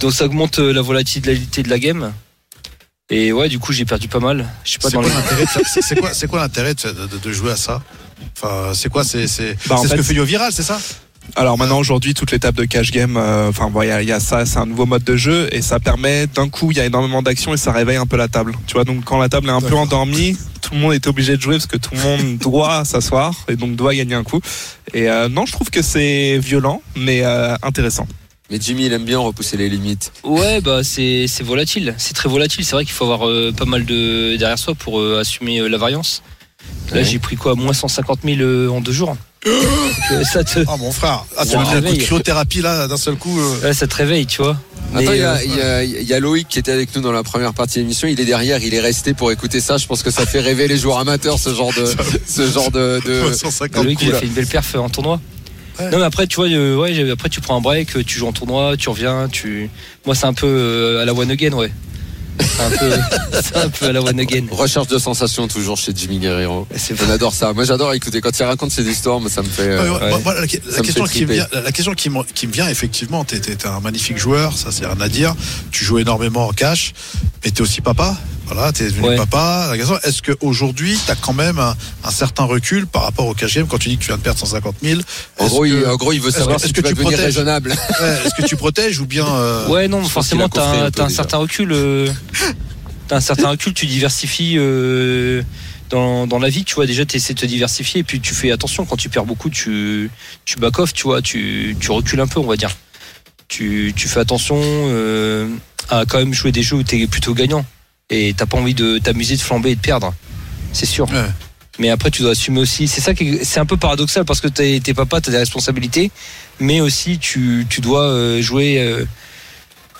[0.00, 2.12] Donc ça augmente euh, la volatilité de la game.
[3.08, 4.46] Et ouais du coup j'ai perdu pas mal.
[4.64, 5.10] Je sais pas C'est dans quoi
[6.40, 7.82] l'intérêt de de, de- de jouer à ça?
[8.36, 9.26] Enfin, c'est quoi C'est
[9.66, 10.78] Bah, ce fait, que fait Yo Viral, c'est ça?
[11.34, 14.20] Alors maintenant aujourd'hui toutes les tables de cash game, euh, enfin voilà, il y a
[14.20, 16.86] ça, c'est un nouveau mode de jeu et ça permet d'un coup il y a
[16.86, 18.54] énormément d'action et ça réveille un peu la table.
[18.66, 21.36] Tu vois donc quand la table est un peu endormie, tout le monde est obligé
[21.36, 24.40] de jouer parce que tout le monde doit s'asseoir et donc doit gagner un coup.
[24.94, 28.06] Et euh, non je trouve que c'est violent mais euh, intéressant.
[28.48, 30.12] Mais Jimmy, il aime bien repousser les limites.
[30.22, 31.94] Ouais bah c'est c'est volatile.
[31.98, 32.64] C'est très volatile.
[32.64, 35.68] C'est vrai qu'il faut avoir euh, pas mal de derrière soi pour euh, assumer euh,
[35.68, 36.22] la variance.
[36.90, 37.04] Là Ouais.
[37.04, 37.54] j'ai pris quoi?
[37.56, 39.16] Moins 150 000 euh, en deux jours.
[40.24, 41.62] Ça te Oh mon frère, ah, tu Wow.
[41.62, 43.38] un coup de cryothérapie là d'un seul coup.
[43.40, 43.60] euh.
[43.68, 44.56] Ouais, ça te réveille, tu vois.
[44.94, 46.70] Attends, Mais, il y, a- euh, il y a- il y a Loïc qui était
[46.72, 48.06] avec nous dans la première partie de l'émission.
[48.08, 49.76] Il est derrière, il est resté pour écouter ça.
[49.78, 51.84] Je pense que ça fait rêver les joueurs amateurs, ce genre de,
[52.26, 55.20] ce genre de, de- 150 Loïc, il a fait une belle perf en tournoi.
[55.78, 55.90] Ouais.
[55.90, 58.32] Non mais après tu vois euh, ouais après tu prends un break tu joues en
[58.32, 59.68] tournoi tu reviens tu
[60.06, 61.70] moi c'est un peu euh, à la one again ouais
[62.40, 62.90] c'est un peu
[63.42, 66.66] c'est un peu à la one again recherche de sensations toujours chez Jimmy Guerrero.
[66.76, 67.52] c'est On adore ça.
[67.52, 69.20] Moi, j'adore écouter quand il raconte ses histoires.
[69.20, 69.62] Moi, ça me fait.
[69.62, 70.22] Euh, ouais, ouais.
[70.24, 72.52] la, la Ça me question fait qui me vient, la question qui me, qui me
[72.52, 75.34] vient effectivement, t'es es, un magnifique joueur, ça c'est rien à dire.
[75.70, 76.92] Tu joues énormément en cash,
[77.44, 78.16] mais t'es aussi papa.
[78.46, 79.16] Voilà, t'es devenu Ouais.
[79.16, 79.72] papa.
[80.04, 83.88] Est-ce qu'aujourd'hui, t'as quand même un, un certain recul par rapport au game quand tu
[83.88, 85.00] dis que tu viens de perdre 150 000
[85.38, 87.72] En gros, il, en gros, il veut savoir si est-ce tu que tu protèges raisonnable.
[88.24, 92.08] Est-ce que tu protèges ou bien euh, ouais non forcément t'as un certain recul euh,
[93.08, 95.42] t'as un certain recul tu diversifies euh,
[95.90, 98.34] dans, dans la vie tu vois déjà tu essaies de te diversifier et puis tu
[98.34, 100.10] fais attention quand tu perds beaucoup tu
[100.44, 102.70] tu back off tu vois tu, tu recules un peu on va dire
[103.48, 105.48] tu, tu fais attention euh,
[105.88, 107.64] à quand même jouer des jeux où tu es plutôt gagnant
[108.10, 110.14] et t'as pas envie de t'amuser de flamber et de perdre.
[110.72, 111.08] C'est sûr.
[111.10, 111.24] Ouais.
[111.78, 112.88] mais après tu dois assumer aussi.
[112.88, 115.38] C'est ça qui est- c'est un peu paradoxal parce que t'es t'es papa t'as des
[115.38, 116.10] responsabilités.
[116.60, 119.04] Mais aussi tu, tu dois euh, jouer euh,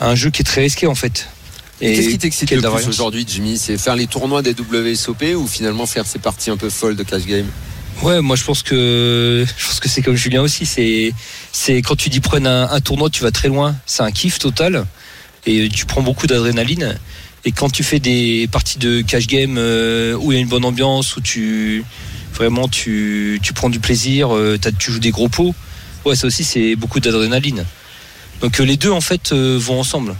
[0.01, 1.29] à un jeu qui est très risqué en fait.
[1.83, 3.59] Et Qu'est-ce qui t'excite le plus aujourd'hui, Jimmy?
[3.59, 7.03] C'est faire les tournois des WSOP ou finalement faire ces parties un peu folles de
[7.03, 7.45] cash game?
[8.03, 10.65] Ouais, moi je pense que je pense que c'est comme Julien aussi.
[10.65, 11.13] C'est
[11.53, 13.75] c'est quand tu dis prendre un, un tournoi, tu vas très loin.
[13.85, 14.87] C'est un kiff total.
[15.49, 16.99] Et tu prends beaucoup d'adrénaline.
[17.47, 20.49] Et quand tu fais des parties de cash game euh, où il y a une
[20.49, 21.85] bonne ambiance, où tu
[22.35, 25.55] vraiment tu, tu prends du plaisir, euh, tu joues des gros pots.
[26.05, 27.65] Ouais, ça aussi c'est beaucoup d'adrénaline.
[28.41, 30.17] Donc euh, les deux en fait vont ensemble.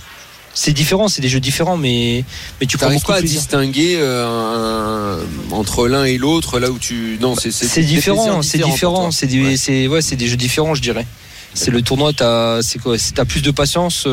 [0.55, 2.25] C'est différent, c'est des jeux différents, mais
[2.61, 3.41] mais tu prends beaucoup pas à plaisir.
[3.41, 5.19] distinguer un-
[5.51, 9.57] entre l'un et l'autre là où tu non c'est différent, c'est différent, c'est des, Ouais.
[9.57, 11.07] c'est ouais, des jeux différents, je dirais.
[11.55, 14.07] C'est le tournoi, t'as, c'est quoi, t'as plus de patience.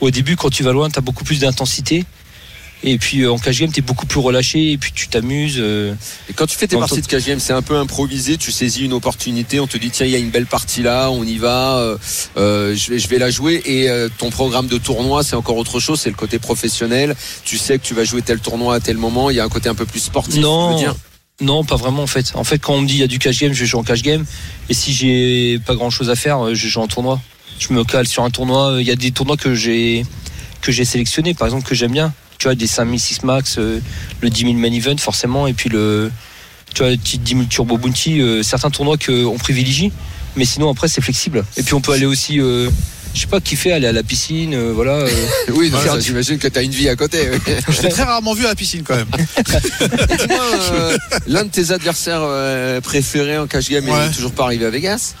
[0.00, 2.04] au début, quand tu vas loin, t'as beaucoup plus d'intensité.
[2.82, 5.56] Et puis euh, en cash game, t'es beaucoup plus relâché et puis tu t'amuses.
[5.58, 5.94] euh.
[6.28, 8.36] Et quand tu fais tes parties de cash game, c'est un peu improvisé.
[8.38, 11.10] Tu saisis une opportunité, on te dit tiens il y a une belle partie là,
[11.10, 11.76] on y va,
[12.36, 13.60] euh, je vais je vais la jouer.
[13.66, 17.14] Et euh, ton programme de tournoi, c'est encore autre chose, c'est le côté professionnel.
[17.44, 19.30] Tu sais que tu vas jouer tel tournoi à tel moment.
[19.30, 20.40] Il y a un côté un peu plus sportif.
[20.40, 20.94] Non, veux dire?
[21.42, 22.32] non, pas vraiment en fait.
[22.34, 23.80] En fait, quand on me dit il y a du cash game, je vais jouer
[23.80, 24.24] en cash game.
[24.70, 27.20] Et si j'ai pas grand chose à faire, je joue en tournoi.
[27.58, 28.76] Je me cale sur un tournoi.
[28.80, 30.06] Il y a des tournois que j'ai
[30.62, 32.12] que j'ai sélectionnés, par exemple, que j'aime bien.
[32.40, 33.80] Tu vois, des 5000 6 max, euh,
[34.22, 36.10] le 10 000 main event, forcément, et puis le,
[36.74, 39.92] tu vois, le petit 10 000 turbo bounty, euh, certains tournois qu'on privilégie,
[40.36, 41.44] mais sinon après c'est flexible.
[41.58, 42.70] Et puis on peut aller aussi, euh,
[43.14, 45.04] je sais pas, kiffer, aller à la piscine, voilà.
[45.52, 47.28] Oui, du- j'imagine que tu as une vie à côté.
[47.30, 47.38] oui.
[47.68, 49.08] Je t'ai très rarement vu à la piscine quand même.
[51.26, 52.22] L'un de tes adversaires
[52.82, 54.06] préférés en cash game Ouais.
[54.06, 55.12] est toujours pas arrivé à Vegas?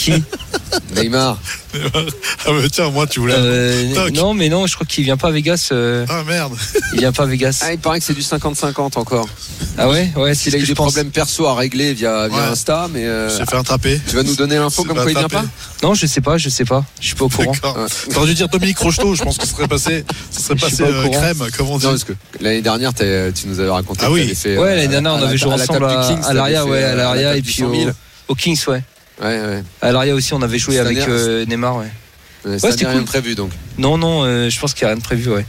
[0.00, 0.12] Qui
[0.96, 1.38] Neymar.
[1.74, 3.34] Ah mais tiens, moi tu voulais.
[3.36, 4.10] Euh.
[4.14, 5.68] Non, mais non, je crois qu'il vient pas à Vegas.
[5.72, 6.52] euh, Ah merde.
[6.94, 7.60] il vient pas à Vegas.
[7.62, 9.28] Ah, il paraît que c'est du 50-50 encore.
[9.76, 10.34] Ah ouais, ouais.
[10.34, 10.92] S'il C'est a eu des je pense.
[10.92, 12.44] problèmes perso à régler via, via Ouais.
[12.50, 14.00] Insta, mais euh, s'est fait attraper.
[14.08, 15.44] tu vas nous donner l'info comme quoi il vient pas
[15.82, 16.84] Non, je sais pas, je sais pas.
[17.00, 17.52] Je suis pas au courant.
[17.52, 17.86] Ouais.
[18.12, 20.82] T'aurais dû dire Dominique Rocheteau, je pense que ce serait passé, ce serait Je passé
[20.82, 21.84] pas euh, crème, comme on dit.
[21.84, 23.04] Non, parce que l'année dernière, tu
[23.46, 24.34] nous avais raconté Ah oui.
[24.34, 24.56] fait.
[24.56, 26.94] Ouais, euh, l'année dernière, on avait joué à la ensemble à, fait, ouais, euh, à
[26.94, 27.90] la l'Aria table et puis 100 au, 000.
[28.28, 28.82] au Kings, ouais.
[29.20, 29.62] Ouais, ouais.
[29.82, 31.90] À l'Aria aussi, on avait joué avec euh, Neymar, ouais.
[32.46, 33.02] Ouais, c'était rien cool.
[33.04, 33.50] de prévu donc.
[33.76, 35.44] Non, non, euh, je pense qu'il n'y a rien de prévu, ouais.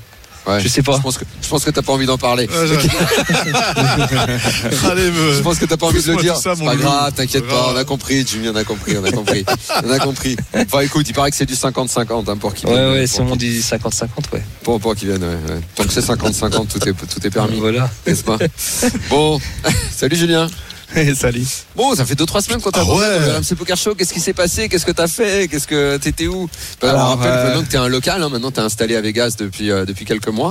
[0.48, 0.60] Ouais.
[0.60, 0.98] Je sais pas.
[0.98, 2.48] Je pense que je pense que t'as pas envie d'en parler.
[2.48, 2.74] Ouais, je-
[4.90, 6.36] Allez, me- Je pense que t'as pas envie de le dire.
[6.36, 9.46] C'est pas grave, t'inquiète pas, on a compris, Jimmy, on a compris, on a compris.
[9.86, 10.36] On a compris.
[10.56, 12.92] Enfin écoute, il paraît que c'est du 50-50 hein, pour qu'il Ouais, vienne.
[12.92, 14.42] ouais, qu'il- mon dit 50-50, ouais.
[14.64, 15.62] Pour, pour qu'il vienne, ouais, ouais.
[15.76, 17.88] Tant que c'est 50-50, tout est, tout est permis, Voilà.
[18.08, 18.38] n'est-ce pas?
[19.10, 19.40] Bon,
[19.96, 20.48] salut Julien.
[21.16, 21.46] Salut.
[21.76, 23.20] Bon, ça fait 2-3 semaines qu'on t'a Ah ouais.
[23.20, 23.96] dans le RMC Poker Show.
[23.96, 24.68] Qu'est-ce qui s'est passé?
[24.70, 25.48] Qu'est-ce que t'as fait?
[25.48, 26.50] Qu'est-ce que t'étais où?
[26.82, 29.02] Alors, Alors, On rappelle euh, maintenant que t'es un local, hein, maintenant t'es installé à
[29.02, 30.50] Vegas depuis, euh, depuis quelques mois.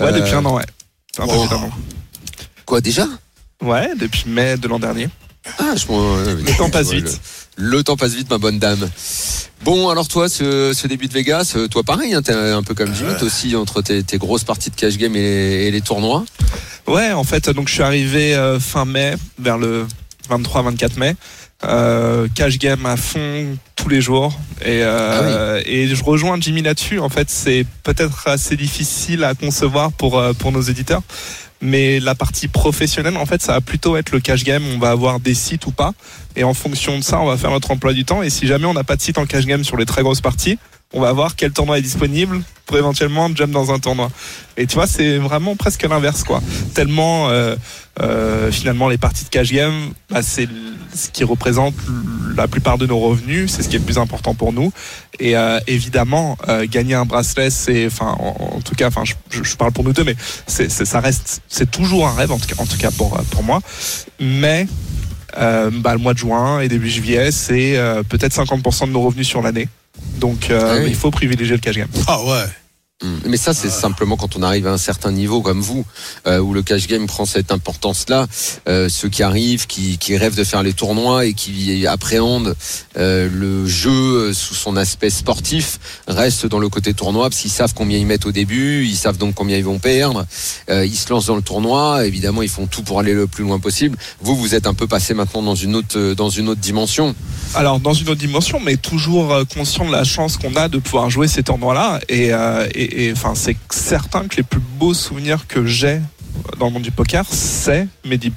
[0.00, 0.64] Ouais, Euh, depuis un an, ouais.
[1.18, 1.46] Un peu wow.
[1.48, 1.70] d'un an.
[2.64, 3.06] Quoi déjà?
[3.62, 5.08] Ouais, depuis mai de l'an dernier.
[5.58, 7.20] Ah, je m'en- ouais, Le temps passe vite.
[7.56, 8.88] Le, temps passe vite, ma bonne dame.
[9.64, 12.74] Bon, alors toi, ce, ce début de Vegas, euh, toi pareil, hein, t'es un peu
[12.74, 15.80] comme Jimmy, toi aussi entre tes, tes grosses parties de cash game et, et les
[15.80, 16.24] tournois.
[16.86, 19.86] Ouais, en fait, donc je suis arrivé euh, fin mai, vers le
[20.30, 21.16] 23-24 mai.
[21.64, 26.98] Euh, cash game à fond tous les jours et, euh, et je rejoins Jimmy là-dessus
[26.98, 31.00] en fait c'est peut-être assez difficile à concevoir pour euh, pour nos éditeurs
[31.60, 34.62] mais la partie professionnelle en fait ça va plutôt être le cash game.
[34.74, 35.92] On va avoir des sites ou pas.
[36.36, 38.22] Et en fonction de ça on va faire notre emploi du temps.
[38.22, 40.20] Et si jamais on n'a pas de site en cash game sur les très grosses
[40.20, 40.58] parties
[40.96, 44.10] on va voir quel tournoi est disponible pour éventuellement jump dans un tournoi.
[44.56, 46.42] Et tu vois c'est vraiment presque l'inverse quoi.
[46.74, 47.54] Tellement euh,
[48.02, 50.48] euh, finalement les parties de cash game bah, c'est
[50.94, 51.74] ce qui représente
[52.36, 54.72] la plupart de nos revenus c'est ce qui est le plus important pour nous.
[55.20, 59.56] Et euh, évidemment euh, gagner un bracelet c'est enfin en, tout cas enfin je, je-
[59.56, 62.46] parle pour nous deux mais c'est c'est- ça reste c'est toujours un rêve en tout
[62.48, 63.60] cas, en tout cas pour pour moi.
[64.18, 64.66] Mais
[65.38, 69.02] euh, bah, le mois de juin et début juillet c'est euh, peut-être 50% de nos
[69.02, 69.68] revenus sur l'année
[70.18, 70.86] donc euh, Ah oui.
[70.88, 72.44] il faut privilégier le cash game Ah ouais.
[73.02, 73.16] Mm.
[73.26, 75.84] Mais ça, c'est simplement quand on arrive à un certain niveau comme vous,
[76.26, 78.26] euh, où le cash game prend cette importance-là.
[78.68, 82.54] Euh, ceux qui arrivent, qui, qui rêvent de faire les tournois et qui appréhendent
[82.96, 85.78] euh, le jeu sous son aspect sportif,
[86.08, 89.18] restent dans le côté tournoi parce qu'ils savent combien ils mettent au début, ils savent
[89.18, 90.24] donc combien ils vont perdre.
[90.68, 92.06] Ils se lancent dans le tournoi.
[92.06, 93.98] Évidemment, ils font tout pour aller le plus loin possible.
[94.20, 97.14] Vous, vous êtes un peu passé maintenant dans une autre, dans une autre dimension.
[97.54, 101.10] Alors dans une autre dimension, mais toujours conscient de la chance qu'on a de pouvoir
[101.10, 102.00] jouer ces tournois-là.
[102.08, 102.32] Et,
[102.86, 106.00] et, et, enfin, c'est certain que les plus beaux souvenirs que j'ai
[106.58, 107.86] dans le monde du poker, c'est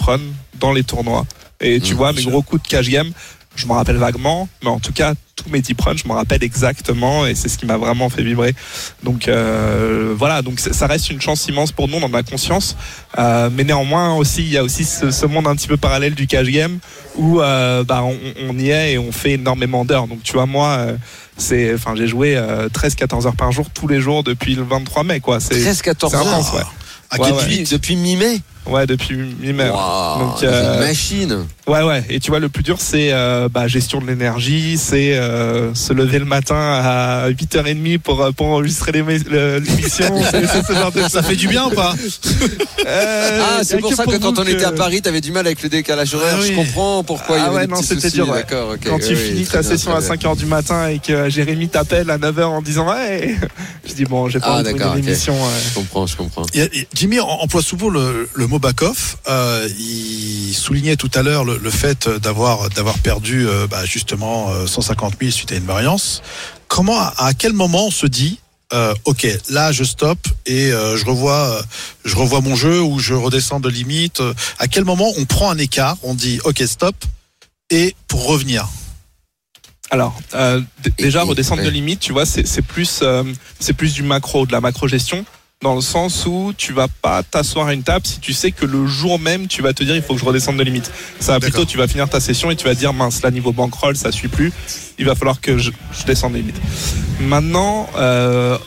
[0.01, 0.19] runs
[0.59, 1.25] dans les tournois.
[1.62, 2.31] Et tu Mmh, vois, mes sûr.
[2.31, 3.12] gros coups de cash game,
[3.60, 6.43] je me rappelle vaguement, mais en tout cas, tous mes deep runs, je me rappelle
[6.43, 8.54] exactement, et c'est ce qui m'a vraiment fait vibrer.
[9.04, 12.76] Donc euh, voilà, donc ça reste une chance immense pour nous, on en a conscience.
[13.17, 16.15] Euh, mais néanmoins aussi, il y a aussi ce, ce monde un petit peu parallèle
[16.15, 16.80] du cash game
[17.15, 18.17] où euh, bah, on,
[18.50, 20.08] on y est et on fait énormément d'heures.
[20.08, 20.98] Donc tu vois, moi, euh,
[21.38, 25.19] c'est, enfin, j'ai joué 13-14 heures par jour tous les jours depuis le 23 mai,
[25.19, 25.39] quoi.
[25.39, 26.28] C'est 13-14 c'est heures.
[26.28, 26.62] intense, ouais.
[27.12, 27.63] À Ouais, ouais.
[27.72, 28.41] Depuis mi-mai?
[28.69, 29.67] Ouais, depuis mi-mai.
[29.69, 31.45] Donc, euh, une machine.
[31.67, 32.03] Ouais, ouais.
[32.10, 35.93] Et tu vois, le plus dur, c'est euh, bah, gestion de l'énergie, c'est euh, se
[35.93, 40.21] lever le matin à 8h30 pour, pour enregistrer l'émission.
[41.10, 41.93] Ça fait du bien ou pas?
[42.86, 45.21] Euh, Ah, c'est a pour que ça que quand vous on était à Paris, t'avais
[45.21, 46.38] du mal avec le décalage horaire.
[46.39, 48.45] Ah Je comprends pourquoi il y Ah avait ouais, des non, c'était dur, ouais.
[48.49, 50.10] Quand tu oui, finis ta bien, session à bien.
[50.15, 53.36] 5h du matin et que Jérémy t'appelle à 9h en disant Ouais,
[53.88, 55.08] je dis bon, j'ai pas Ah, envie de d'accord, une ok.
[55.08, 55.34] émission.
[55.36, 55.49] euh.
[55.69, 56.43] Je comprends, je comprends.
[56.93, 59.17] Jimmy em- emploie souvent le, le mot back-off.
[59.28, 64.52] Euh, il soulignait tout à l'heure le, le fait d'avoir d'avoir perdu euh, bah, justement
[64.52, 66.22] euh, 150 000 suite à une variance.
[66.67, 68.39] Comment, à, à quel moment on se dit
[68.72, 71.62] euh, ok, là je stoppe et euh, je revois, euh,
[72.06, 74.19] je revois mon jeu ou je redescends de limite.
[74.19, 76.95] Euh, À quel moment on prend un écart, on dit ok stop
[77.72, 78.67] et pour revenir?
[79.91, 80.62] Alors, euh,
[81.00, 83.24] déjà redescendre de limite, tu vois, c'est c'est plus, euh,
[83.60, 85.26] c'est plus du macro, de la macro gestion,
[85.62, 88.65] dans le sens où tu vas pas t'asseoir à une table si tu sais que
[88.65, 90.89] le jour même tu vas te dire il faut que je redescende de limite.
[91.19, 93.52] Ça va plutôt, tu vas finir ta session et tu vas dire mince, là niveau
[93.52, 94.54] bankroll ça suit plus,
[94.98, 96.56] il va falloir que je, je descende de limite.
[97.19, 98.58] Maintenant, euh,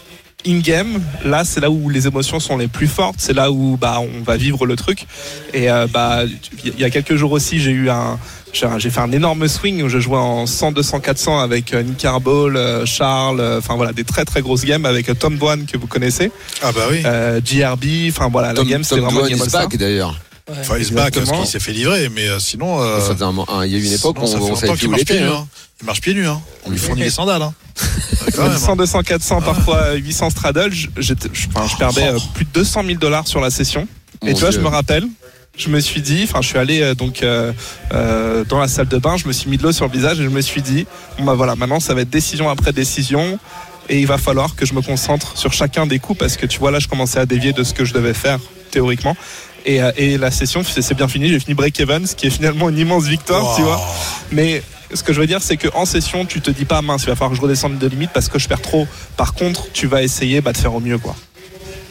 [0.47, 3.17] in-game, là, c'est là où les émotions sont les plus fortes.
[3.19, 5.07] C'est là où bah, on va vivre le truc.
[5.55, 6.23] Et euh, bah,
[6.65, 8.19] il y a quelques jours aussi, j'ai eu un.
[8.77, 12.05] J'ai fait un énorme swing où je jouais en 100, 200, 400 avec euh, Nick
[12.05, 15.87] Arbol, euh, Charles, enfin voilà, des très très grosses games avec Tom Boine que vous
[15.87, 16.31] connaissez,
[16.63, 17.01] Ah bah oui.
[17.07, 20.21] euh, JRB, enfin voilà, Tom, la game c'était Tom vraiment Dwan back d'ailleurs.
[20.51, 22.83] Enfin, il se bat parce qu'il s'est fait livrer, mais sinon.
[22.83, 24.53] euh, Ça faisait un mo- un- Il y a eu une époque où fait on,
[24.53, 25.27] on qu'il où il marche pieds nus.
[25.29, 25.33] hein.
[25.45, 25.47] hein.
[25.81, 26.27] Il marche pieds nus.
[26.27, 26.40] Hein.
[26.67, 27.40] On lui fournit des sandales.
[27.40, 27.55] Hein.
[28.35, 28.58] Quand même, hein.
[28.58, 31.14] 100, 200, 400, parfois 800 straddle, je, je,
[31.54, 33.87] enfin, je perdais euh, plus de 200 000 dollars sur la session.
[34.25, 35.06] Et tu vois, je me rappelle,
[35.56, 37.52] je me suis dit, enfin, je suis allé euh, donc euh,
[37.92, 40.20] euh, dans la salle de bain, je me suis mis de l'eau sur le visage
[40.20, 40.87] et je me suis dit,
[41.18, 43.38] bon bah voilà, maintenant ça va être décision après décision.
[43.88, 46.60] Et il va falloir que je me concentre sur chacun des coups parce que tu
[46.60, 48.38] vois, là, je commençais à dévier de ce que je devais faire
[48.70, 49.16] théoriquement.
[49.66, 51.29] Et, euh, et la session, c'est c'est bien fini.
[51.29, 53.81] J'ai fini break even, ce qui est finalement une immense victoire, tu vois.
[54.31, 54.62] Mais
[54.95, 57.15] ce que je veux dire, c'est qu'en session, tu te dis pas mince, il va
[57.15, 58.87] falloir que je redescende de limite parce que je perds trop.
[59.17, 61.17] Par contre, tu vas essayer bah, de faire au mieux, quoi.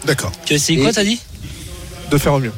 [0.05, 0.31] D'accord.
[0.45, 1.19] Tu as essayé quoi, t'as dit?
[2.09, 2.53] De faire au mieux.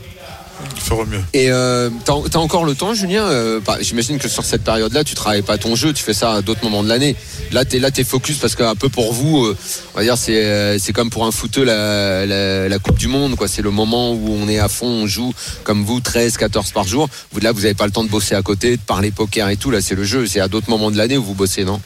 [0.78, 1.22] Faire au mieux.
[1.34, 5.04] Et euh, t'as t'as encore le temps, Julien euh, bah, J'imagine que sur cette période-là,
[5.04, 7.16] tu travailles pas ton jeu, tu fais ça à d'autres moments de l'année.
[7.52, 9.58] Là, t'es là, t'es focus parce qu'un peu pour vous, euh,
[9.94, 13.08] on va dire, c'est euh, c'est comme pour un footeux la, la, la Coupe du
[13.08, 13.48] Monde, quoi.
[13.48, 15.34] C'est le moment où on est à fond, on joue
[15.64, 17.10] comme vous, 13, 14 par jour.
[17.32, 19.58] Vous là, vous avez pas le temps de bosser à côté, de parler poker et
[19.58, 19.72] tout.
[19.72, 20.26] Là, c'est le jeu.
[20.28, 21.82] C'est à d'autres moments de l'année où vous bossez, non?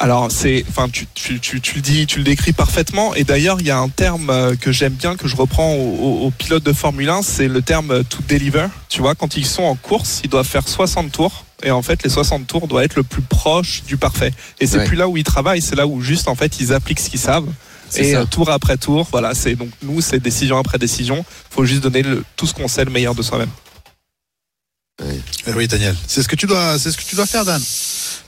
[0.00, 3.14] Alors, c'est, enfin, tu, tu, tu, tu le dis, tu le décris parfaitement.
[3.14, 6.30] Et d'ailleurs, il y a un terme que j'aime bien, que je reprends aux, aux
[6.30, 8.66] pilotes de Formule 1, c'est le terme euh, deliver.
[8.88, 11.44] Tu vois, quand ils sont en course, ils doivent faire 60 tours.
[11.62, 14.32] Et en fait, les 60 tours doivent être le plus proche du parfait.
[14.60, 14.84] Et c'est Ouais.
[14.86, 17.18] plus là où ils travaillent, c'est là où juste, en fait, ils appliquent ce qu'ils
[17.20, 17.48] savent.
[17.90, 18.18] C'est Et ça.
[18.20, 21.24] euh, tour après tour, voilà, c'est donc nous, c'est décision après décision.
[21.50, 23.48] Faut juste donner le- tout ce qu'on sait, le meilleur de soi-même.
[25.46, 25.96] Eh oui, Daniel.
[26.06, 27.62] C'est ce que tu dois, c'est ce que tu dois faire, Dan.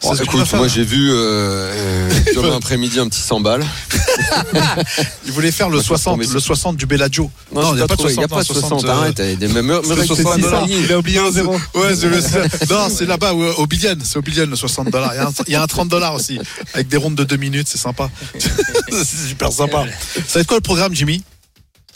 [0.02, 3.64] Bon, ce écoute, moi j'ai vu euh, euh, demain après-midi un petit 100 balles.
[5.26, 7.30] Il voulait faire le Moi, je pense 60, qu'on met- le 60 du Bellagio.
[7.52, 8.16] Non, Non, il n'y a, pas de 60.
[8.16, 8.84] Il y a pas de 60.
[8.84, 10.66] euh, Arrête, des- me- me- me- c'est me- 60 me- dollars.
[10.68, 11.54] Il a oublié un zéro.
[11.74, 12.42] Ouais, je le sais.
[12.70, 13.96] Non, c'est là-bas, au Billion.
[14.02, 15.12] C'est au Billion, le 60 dollars.
[15.14, 16.38] Il y a un- Il y a un 30 dollars aussi.
[16.74, 18.10] Avec des rondes de 2 minutes, c'est sympa.
[18.38, 19.84] c'est super sympa.
[20.14, 21.22] Ça va être quoi le programme, Jimmy?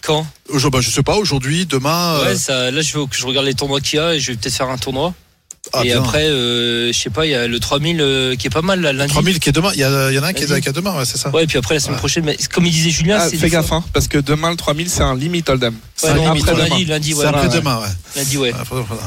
[0.02, 0.26] Quand?
[0.50, 2.16] Aujourd'hui, bah, Je sais pas, aujourd'hui, demain.
[2.16, 4.20] euh, Ouais, ça, là, je veux que je regarde les tournois qu'il y a et
[4.20, 5.14] je vais peut-être faire un tournoi.
[5.72, 5.98] Ah, et bien.
[6.00, 8.80] après, euh, je sais pas, il y a le 3000 euh, qui est pas mal
[8.80, 9.12] là, lundi.
[9.12, 9.70] 3000 qui est demain.
[9.74, 11.16] Il y, a- il y en a un qui est, qui est demain, ouais, c'est
[11.18, 11.30] ça.
[11.30, 11.98] Ouais, et puis après la semaine Ouais.
[11.98, 14.56] prochaine, mais comme il disait Julien, Ah, c'est fais gaffe, hein, parce que demain, le
[14.56, 15.74] 3000, c'est un limit hold'em.
[15.96, 16.68] C'est Ouais, un non, limite, mais ouais.
[16.68, 17.54] lundi, lundi, C'est ouais, après ouais.
[17.54, 17.88] demain, ouais.
[18.16, 18.52] Lundi, ouais.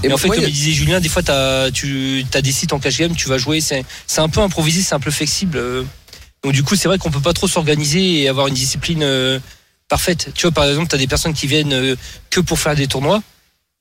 [0.04, 2.80] Et en fait, comme il disait Julien, des fois, t'as, tu as des sites en
[2.80, 5.58] cash game, tu vas jouer, c'est, c'est un peu improvisé, c'est un peu flexible.
[5.58, 5.84] euh.
[6.44, 9.40] Donc, du coup, c'est vrai qu'on peut pas trop s'organiser et avoir une discipline euh,
[9.90, 10.30] parfaite.
[10.36, 11.96] Tu vois, par exemple, tu as des personnes qui viennent euh,
[12.30, 13.22] que pour faire des tournois.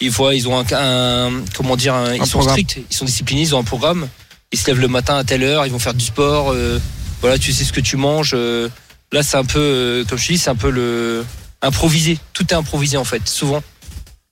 [0.01, 2.53] Ils voient, ils ont un, un- comment dire, un- ils sont programme.
[2.59, 4.09] stricts, ils sont disciplinés, ils ont un programme.
[4.53, 6.51] Ils se lèvent le matin à telle heure, ils vont faire du sport.
[6.53, 6.79] euh,
[7.23, 8.33] voilà, tu sais ce que tu manges.
[8.35, 8.69] euh.
[9.13, 11.25] là, c'est un peu, euh, comme je te dis, c'est un peu le
[11.63, 12.19] improvisé.
[12.35, 13.63] Tout est improvisé en fait, souvent.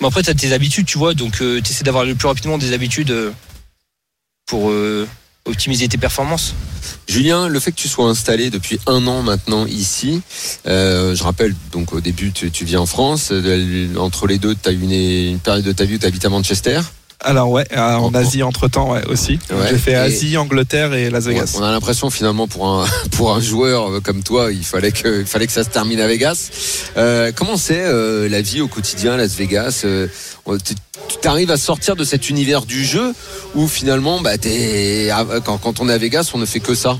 [0.02, 2.58] Mais après, tu as tes habitudes, tu vois, donc tu essaies d'avoir le plus rapidement
[2.58, 3.32] des habitudes
[4.46, 5.08] pour euh,
[5.44, 6.54] optimiser tes performances.
[7.06, 10.22] Julien, le fait que tu sois installé depuis un an maintenant ici,
[10.66, 14.54] euh, je rappelle, donc au début tu, tu vis en France, euh, entre les deux
[14.54, 14.92] tu as eu une,
[15.32, 16.80] une période de ta vie où tu habites à Manchester.
[17.20, 19.38] Alors ouais, euh, en Oh, Asie entre temps ouais, aussi.
[19.50, 21.56] Ouais, J'ai fait Asie, Angleterre et Las Vegas.
[21.58, 25.26] on a l'impression finalement pour un, pour un joueur comme toi, il fallait que, il
[25.26, 26.50] fallait que ça se termine à Vegas.
[26.98, 30.06] Euh, comment c'est euh, la vie au quotidien à Las Vegas euh,
[30.64, 30.74] tu
[31.20, 33.14] tu arrives à sortir de cet univers du jeu
[33.54, 34.32] où finalement bah,
[35.12, 36.98] ah, quand, quand on est à Vegas on ne fait que ça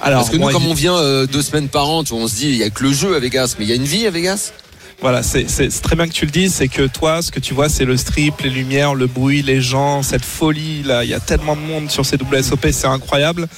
[0.00, 2.48] Alors Parce que nous comme on vient euh, deux semaines par an, on se dit
[2.48, 4.10] il y a que le jeu à Vegas, mais il y a une vie à
[4.10, 4.52] Vegas
[5.00, 5.46] Voilà, c'est
[5.82, 7.96] très bien que tu le dises, c'est que toi, ce que tu vois, c'est le
[7.96, 11.04] strip, les lumières, le bruit, les gens, cette folie là.
[11.04, 13.48] Il y a tellement de monde sur ces WSOP, c'est incroyable.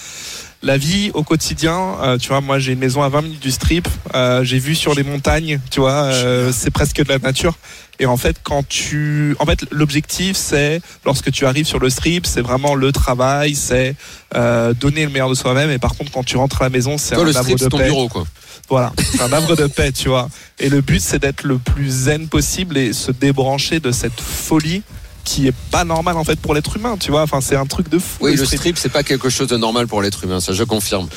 [0.63, 3.51] La vie au quotidien, euh, tu vois, moi j'ai une maison à 20 minutes du
[3.51, 7.57] strip, euh, j'ai vu sur les montagnes, tu vois, euh, c'est presque de la nature.
[7.99, 12.27] Et en fait, quand tu, en fait, l'objectif c'est lorsque tu arrives sur le strip,
[12.27, 13.95] c'est vraiment le travail, c'est
[14.35, 15.71] euh, donner le meilleur de soi-même.
[15.71, 17.69] Et par contre, quand tu rentres à la maison, c'est un le strip de c'est
[17.69, 17.85] ton paix.
[17.85, 18.25] bureau quoi.
[18.69, 20.29] Voilà, c'est un havre de paix, tu vois.
[20.59, 24.83] Et le but, c'est d'être le plus zen possible et se débrancher de cette folie
[25.27, 27.23] qui est pas normale en fait pour l'être humain, tu vois.
[27.23, 28.17] Enfin, c'est un truc de fou.
[28.21, 31.09] Oui, le strip c'est pas quelque chose de normal pour l'être humain, ça je confirme.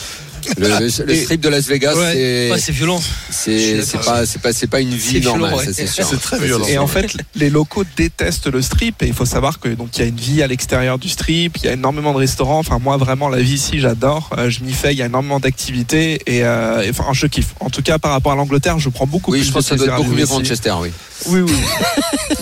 [0.57, 2.13] Le, le- le Et- strip de Las Vegas, Ouais.
[2.13, 3.01] c'est Ouais, c'est violent.
[3.29, 5.65] c'est c'est pas c'est pas c'est pas une vie C'est violent, normale, ouais.
[5.65, 6.05] ça c'est sûr.
[6.09, 6.65] C'est très violent.
[6.67, 10.01] Et en fait, les locaux détestent le strip et il faut savoir que donc il
[10.01, 12.59] y a une vie à l'extérieur du strip, il y a énormément de restaurants.
[12.59, 15.39] Enfin moi vraiment la vie ici j'adore, Euh, je m'y fais, il y a énormément
[15.39, 17.53] d'activités et, euh, et, enfin je kiffe.
[17.59, 19.69] En tout cas par rapport à l'Angleterre, je prends beaucoup Oui, plus je pense que
[19.69, 20.25] ça doit être beaucoup mieux.
[20.25, 20.89] Manchester, oui.
[21.27, 21.51] Oui oui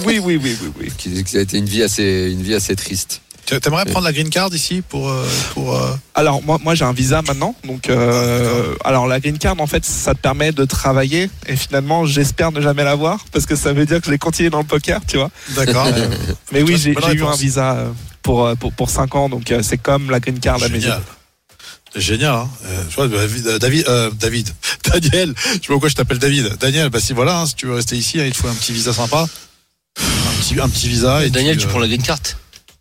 [0.05, 0.91] oui oui oui oui oui.
[0.97, 3.21] Qui, qui a été une vie assez une vie assez triste.
[3.47, 5.09] Tu aimerais prendre la green card ici pour.
[5.09, 9.37] euh, pour euh, Alors moi, moi j'ai un visa maintenant, donc euh, alors la green
[9.37, 13.45] card en fait ça te permet de travailler et finalement j'espère ne jamais l'avoir parce
[13.45, 15.31] que ça veut dire que je vais continuer dans le poker, tu vois.
[15.55, 15.87] D'accord.
[16.51, 17.85] Mais oui, j'ai eu un visa
[18.21, 20.81] pour pour pour 5 ans, donc c'est comme la green card à mes yeux.
[20.81, 21.01] Génial.
[21.95, 22.35] Génial.
[22.35, 22.49] Hein.
[22.89, 23.47] Je vois, David,
[23.87, 24.49] euh, David,
[24.83, 25.33] Daniel.
[25.37, 26.57] Je sais pas pourquoi je t'appelle David.
[26.59, 28.53] Daniel, bah si voilà, hein, si tu veux rester ici, hein, il te faut un
[28.53, 29.25] petit visa sympa,
[29.99, 31.25] un petit, un petit visa.
[31.25, 32.19] Et Daniel, tu prends la green card?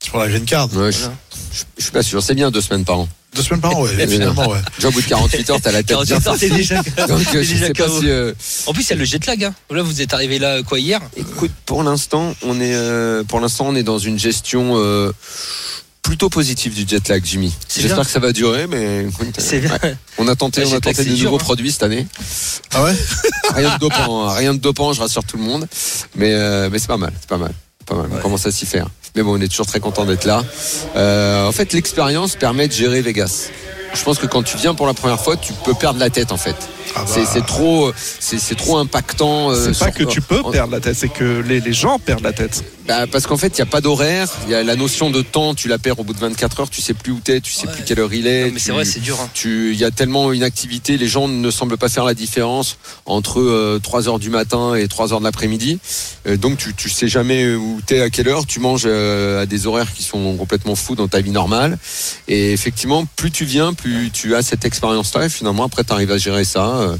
[0.06, 0.68] Tu prends la green card.
[0.74, 2.22] Ouais, je, je- je suis pas sûr.
[2.22, 3.08] C'est bien deux semaines par an.
[3.34, 4.06] Deux semaines par an, ouais.
[4.08, 4.58] Finalement, ouais.
[4.76, 6.76] Déjà au bout de 48 heures, t'as la tête bien 48 heures, t'es déjà,
[7.08, 8.00] Donc t'es je déjà sais pas KO.
[8.00, 8.08] si.
[8.08, 8.32] euh,
[8.66, 9.42] En plus, il y a le jet lag.
[9.44, 9.54] Hein.
[9.70, 13.66] Là, vous êtes arrivé là, quoi, hier Écoute, pour l'instant, on est euh, pour l'instant
[13.68, 15.12] on est dans une gestion euh,
[16.02, 17.52] plutôt positive du jet lag, Jimmy.
[17.76, 19.76] J'espère que ça va durer, mais écoute, C'est bien.
[19.82, 19.96] ouais.
[20.18, 21.44] on a tenté, on a tenté des dur, nouveaux hein.
[21.44, 22.06] produits cette année.
[22.72, 22.94] Ah ouais
[23.56, 25.66] Rien de dopant, hein, rien de dopant, je rassure tout le monde.
[26.14, 27.52] Mais euh, mais c'est pas mal, c'est pas mal,
[27.86, 28.06] pas mal.
[28.14, 28.86] On commence à s'y faire.
[29.16, 30.44] Mais bon, on est toujours très content d'être là.
[30.94, 33.48] Euh, en fait, l'expérience permet de gérer Vegas.
[33.94, 36.32] Je pense que quand tu viens pour la première fois, tu peux perdre la tête
[36.32, 36.56] en fait.
[36.94, 37.22] Ah bah.
[37.32, 39.50] C'est trop, c'est trop impactant.
[39.50, 41.72] euh, C'est pas sur- que tu peux en- perdre la tête, c'est que les, les
[41.72, 42.64] gens perdent la tête.
[42.86, 44.28] Bah, parce qu'en fait, il n'y a pas d'horaire.
[44.46, 46.70] Il y a la notion de temps, tu la perds au bout de 24 heures,
[46.70, 47.72] tu sais plus où t'es, tu sais Ouais.
[47.72, 48.46] plus quelle heure il est.
[48.46, 49.18] Non, mais c'est tu- vrai, c'est dur.
[49.20, 49.28] Hein.
[49.34, 52.78] tu, il y a tellement une activité, les gens ne semblent pas faire la différence
[53.04, 55.80] entre euh, 3 heures du matin et 3 heures de l'après-midi.
[56.28, 59.46] Euh, donc tu, tu sais jamais où t'es à quelle heure, tu manges euh, à
[59.46, 61.78] des horaires qui sont complètement fous dans ta vie normale.
[62.28, 65.24] Et effectivement, plus tu viens, plus tu as cette expérience-là.
[65.26, 66.75] Et finalement, après, tu arrives à gérer ça.
[66.80, 66.96] Euh,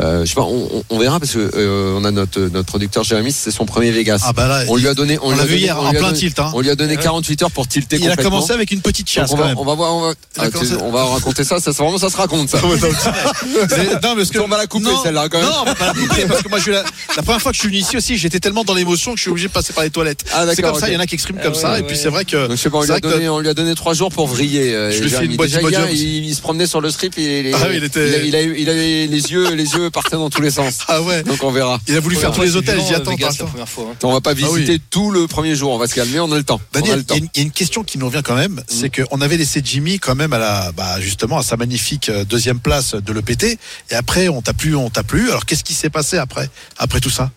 [0.00, 0.46] euh, je sais pas,
[0.90, 4.22] on, verra parce que euh, on a notre, notre producteur Jérémy, c'est son premier Vegas.
[4.24, 6.00] Ah bah là, on lui a donné, on l'a a vu donné- hier en plein
[6.00, 6.38] donné- tilt.
[6.38, 6.50] Hein.
[6.54, 9.30] On lui a donné 48 heures pour tilter Il a commencé avec une petite chasse
[9.32, 9.58] on, quand va, même.
[9.58, 12.10] on va voir, on va, ah, tu- on va raconter ça, ça, c'est vraiment, ça
[12.10, 12.58] se raconte ça.
[13.68, 15.48] C'est- non, parce que On va la couper non, celle-là quand même.
[15.48, 16.84] Non, on va pas la couper parce que moi, je la,
[17.16, 19.22] la première fois que je suis venu ici aussi, j'étais tellement dans l'émotion que je
[19.22, 20.24] suis obligé de passer par les toilettes.
[20.32, 21.82] Ah, c'est d'accord, comme ça, il y en a qui expriment comme ouais, ça, et
[21.82, 22.46] puis c'est vrai que.
[22.48, 24.26] Donc je sais pas, on lui, a donné, on lui a donné trois jours pour
[24.26, 24.72] vriller.
[24.92, 25.50] Je lui ai fait une boîte
[25.92, 29.72] il, se promenait sur le strip et il, Ah il était- il, les yeux, les
[29.74, 30.78] yeux partaient dans tous les sens.
[30.88, 31.22] Ah ouais.
[31.22, 31.80] Donc on verra.
[31.88, 33.10] Il a voulu faire tous les hôtels, j'y attends.
[33.12, 33.46] Vegas, t'as la le temps.
[33.46, 33.84] première fois.
[33.92, 33.96] hein.
[34.02, 34.60] On va pas Ah oui.
[34.62, 35.72] visiter tout le premier jour.
[35.72, 36.20] On va se calmer.
[36.20, 36.60] On a le temps.
[36.72, 38.62] Daniel, il y, a une- il y a une question qui nous revient quand même,
[38.68, 42.24] c'est qu'on avait laissé Jimmy quand même à la, bah, justement, à sa magnifique euh,
[42.24, 43.58] deuxième place de l'EPT,
[43.90, 45.30] et après on t'a plus, on t'a plus.
[45.30, 46.48] Alors qu'est-ce qui s'est passé après,
[46.78, 47.30] après tout ça?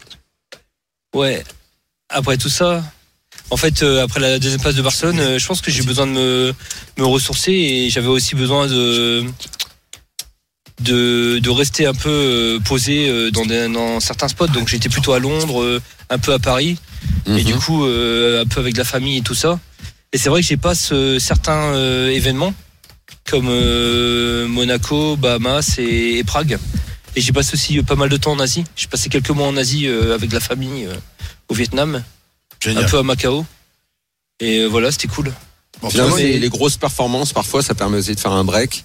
[1.15, 1.43] Ouais.
[2.09, 2.83] Après tout ça,
[3.51, 6.05] en fait, euh, après la deuxième place de Barcelone, euh, je pense que j'ai besoin
[6.07, 6.53] de me,
[6.97, 9.23] me ressourcer et j'avais aussi besoin de,
[10.79, 14.47] de, de rester un peu euh, posé euh, dans, des- dans certains spots.
[14.47, 16.77] Donc j'étais plutôt à Londres, euh, un peu à Paris
[17.27, 17.43] et Mhm.
[17.43, 19.59] du coup un peu avec la famille et tout ça.
[20.13, 21.73] Et c'est vrai que j'ai pas ce- certains
[22.09, 22.53] événements
[23.29, 23.49] comme
[24.47, 26.57] Monaco, Bahamas et, et Prague.
[27.15, 28.63] Et j'ai passé aussi pas mal de temps en Asie.
[28.75, 30.87] J'ai passé quelques mois en Asie avec la famille
[31.47, 32.03] au Vietnam,
[32.59, 32.85] Génial.
[32.85, 33.45] un peu à Macao.
[34.39, 35.31] Et voilà, c'était cool.
[35.81, 38.83] Bon, Finalement, mais- les, les grosses performances, parfois, ça permet aussi de faire un break.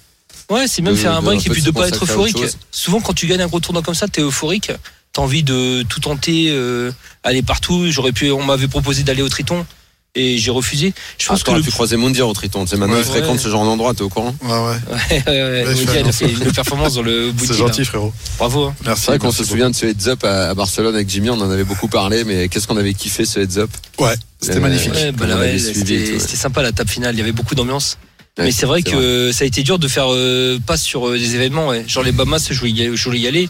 [0.49, 2.37] Ouais, c'est même De- faire un break et puis de pas être euphorique.
[2.71, 4.71] Souvent, quand tu gagnes un gros tournoi comme ça, t'es euphorique.
[5.13, 6.91] T'as envie de tout tenter, euh,
[7.23, 7.85] aller partout.
[7.89, 9.65] J'aurais pu, on m'avait proposé d'aller au Triton
[10.13, 10.93] et j'ai refusé.
[11.17, 12.65] Je pense pense que le tu croisé Mondir au Triton.
[12.67, 13.01] C'est maintenant, Ouais.
[13.01, 13.37] il fréquente Ouais.
[13.39, 13.93] ce genre d'endroit.
[13.93, 15.23] T'es au courant Ouais, ouais.
[15.25, 18.13] Ouais, ouais, fais il a fait une performance dans le bout C'est gentil, frérot.
[18.37, 18.65] Bravo.
[18.65, 18.75] hein.
[18.85, 19.03] Merci.
[19.05, 21.29] C'est vrai qu'on se souvient de ce heads up à, à Barcelone avec Jimmy.
[21.29, 23.69] On en avait beaucoup parlé, mais qu'est-ce qu'on avait kiffé ce heads up.
[23.99, 24.93] Ouais, c'était Euh, magnifique.
[25.15, 25.25] Bah
[25.57, 27.15] c'était sympa la table finale.
[27.15, 27.97] Il y avait beaucoup d'ambiance.
[28.37, 31.17] Ouais, Mais c'est vrai que ça a été dur de faire euh, pas sur euh,
[31.17, 31.69] des événements.
[31.69, 31.85] Ouais.
[31.87, 33.49] Genre les Bahamas, je voulais y aller.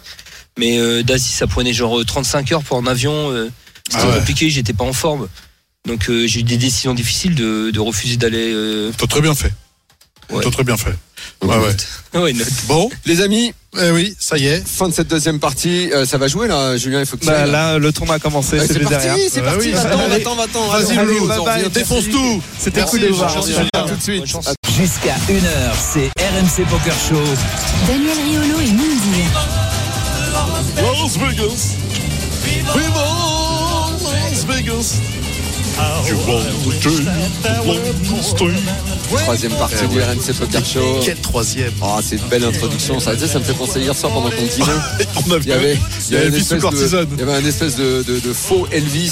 [0.58, 3.32] Mais euh, d'Asie, ça prenait genre euh, 35 heures pour un avion.
[3.32, 3.50] euh,
[3.90, 4.20] C'était Ah ouais.
[4.20, 5.28] compliqué, j'étais pas en forme.
[5.88, 8.52] Donc euh, j'ai eu des décisions difficiles de, de refuser d'aller.
[8.54, 9.52] euh, T'as très bien fait.
[10.32, 10.44] Ouais.
[10.44, 10.96] T'as très bien fait.
[11.44, 11.76] Ouais, ouais.
[12.20, 12.48] Ouais, note.
[12.68, 14.66] Bon, Les amis, eh oui, ça y est.
[14.66, 15.92] fin de cette deuxième partie.
[15.92, 17.02] Euh, ça va jouer là, Julien.
[17.02, 19.42] Il faut que tu Bah, ailles, là, le tournoi a commencé, Ouais, c'est parti, c'est
[19.42, 19.68] Ouais, parti.
[19.68, 21.70] oui, va-t'en, va-t'en, va-t'en.
[21.70, 22.42] Défonce tout.
[22.58, 23.36] C'était cool de vous voir.
[23.36, 24.24] Tout de suite.
[24.76, 27.24] Jusqu'à 1h, c'est RMC Poker Show.
[27.88, 29.24] Daniel Riolo et Mindy.
[30.76, 31.78] Las Vegas.
[32.44, 33.06] Viva
[34.04, 34.96] Las Vegas.
[39.24, 40.04] Troisième partie Eh du ouais.
[40.06, 41.00] RMC Poker Show.
[41.04, 43.00] Quel troisième Oh, c'est une belle introduction.
[43.00, 44.66] Ça, ça me fait penser hier soir pendant qu'on dînait.
[45.28, 45.78] On a Il y avait,
[46.10, 48.68] Il y avait une espèce de, il y avait un espèce de, de- de faux
[48.72, 49.12] Elvis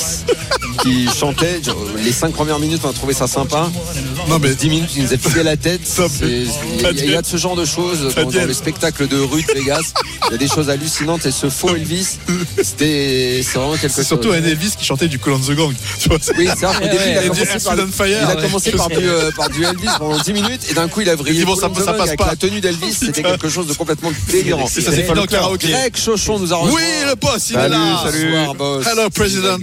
[0.82, 1.62] qui chantait.
[2.04, 3.70] Les cinq premières minutes, on a trouvé ça sympa.
[4.30, 5.82] Non mais 10 minutes, il nous a filé la tête.
[6.22, 9.08] Il y, a- il y a de ce genre de choses dans, dans les spectacles
[9.08, 9.94] de rue de Vegas.
[10.30, 12.18] Il y a des choses hallucinantes et ce faux Elvis,
[12.62, 14.08] c'était c'est vraiment quelque c'est chose.
[14.08, 15.74] surtout un Elvis qui chantait du Call on the Gang.
[16.00, 18.08] Tu vois, Oui, c'est au début, il a commencé par, on Fire.
[18.08, 18.42] il a ouais.
[18.42, 21.16] commencé par du, euh, par du Elvis pendant 10 minutes et d'un coup il a
[21.16, 21.36] vrillé.
[21.36, 22.28] Il dit, bon, ça- le ça passe pas.
[22.28, 24.66] la tenue d'Elvis, c'était quelque chose de complètement délirant.
[24.66, 25.68] Et ça s'est fini en karaoké.
[25.70, 26.76] Greg Chauchon nous a rejoint.
[26.78, 28.02] Oui, le boss, il est Salut, là.
[28.04, 28.32] salut.
[28.32, 28.88] Bonsoir, boss.
[28.88, 29.60] Hello, President.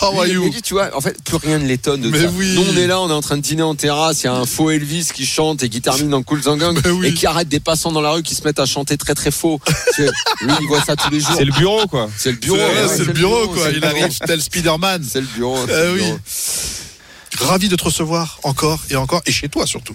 [0.00, 0.50] How are you?
[0.64, 2.28] tu vois, en fait, plus rien ne l'étonne de Mais ça.
[2.34, 2.54] oui.
[2.54, 4.32] Nous, on est là, on est en train de dîner en terrasse, il y a
[4.34, 7.60] un faux Elvis qui chante et qui termine en Cool Zangang et qui arrête des
[7.60, 9.60] passants dans la rue qui se mettent à chanter très très faux.
[9.98, 11.34] Lui, il voit ça tous les jours.
[11.36, 12.08] C'est le bureau, quoi.
[12.16, 12.58] C'est le C'est bureau.
[12.88, 13.64] c'est le bureau, quoi.
[13.64, 15.04] c'est le Il arrive tel Spider-Man.
[15.08, 15.58] C'est le bureau.
[15.66, 16.04] c'est Ah le oui.
[17.38, 19.94] Ravi de te recevoir encore et encore, et chez toi surtout.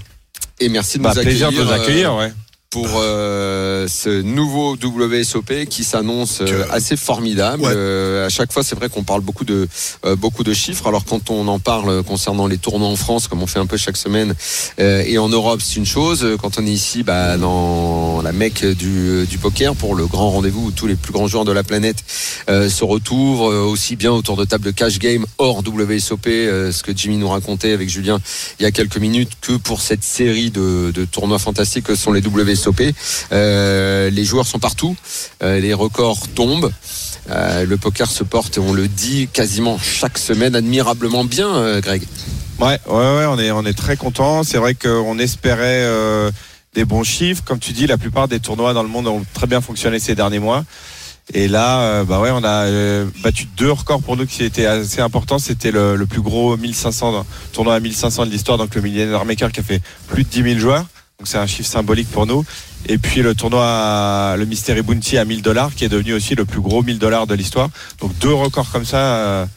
[0.60, 1.66] Et merci de Bah, nous plaisir de accueillir.
[1.66, 2.34] nous euh, accueillir, ouais.
[2.70, 7.63] Pour euh, ce nouveau WSOP qui s'annonce euh, assez formidable.
[7.63, 7.72] Ouais.
[7.74, 9.68] Euh, à chaque fois, c'est vrai qu'on parle beaucoup de
[10.05, 10.86] euh, beaucoup de chiffres.
[10.88, 13.78] Alors quand on en parle concernant les tournois en France, comme on fait un peu
[13.78, 14.34] chaque semaine,
[14.80, 16.28] euh, et en Europe, c'est une chose.
[16.41, 20.68] Quand on est ici, bah, dans la mecque du, du poker pour le grand rendez-vous
[20.68, 22.03] où tous les plus grands joueurs de la planète
[22.49, 26.72] euh, se retrouvent, euh, aussi bien autour de table de cash game hors WSOP, euh,
[26.74, 28.20] ce que Jimmy nous racontait avec Julien
[28.59, 32.11] il y a quelques minutes, que pour cette série de, de tournois fantastiques que sont
[32.11, 32.57] les WSOP.
[33.32, 34.95] Euh, les joueurs sont partout,
[35.43, 36.72] euh, les records tombent.
[37.30, 42.03] Euh, le poker se porte, on le dit quasiment chaque semaine, admirablement bien, Greg.
[42.60, 44.43] Ouais, ouais, on est, très content.
[44.43, 45.86] C'est vrai qu'on espérait
[46.74, 47.43] des bons chiffres.
[47.45, 50.16] Comme tu dis, la plupart des tournois dans le monde ont très bien fonctionné ces
[50.16, 50.64] derniers mois.
[51.34, 52.66] Et là, bah ouais, on a
[53.22, 55.38] battu deux records pour nous qui étaient assez importants.
[55.38, 59.51] C'était le, plus gros 1500 dans- tournoi à 1500 de l'histoire, donc le Millionaire Maker
[59.51, 60.86] qui a fait plus de 10 000 joueurs.
[61.20, 62.45] Donc c'est un chiffre symbolique pour nous.
[62.86, 66.45] Et puis le tournoi, le Mystery Bounty à 1000 dollars, qui est devenu aussi le
[66.45, 67.70] plus gros 1000 dollars de l'histoire.
[67.99, 69.47] Donc deux records comme ça.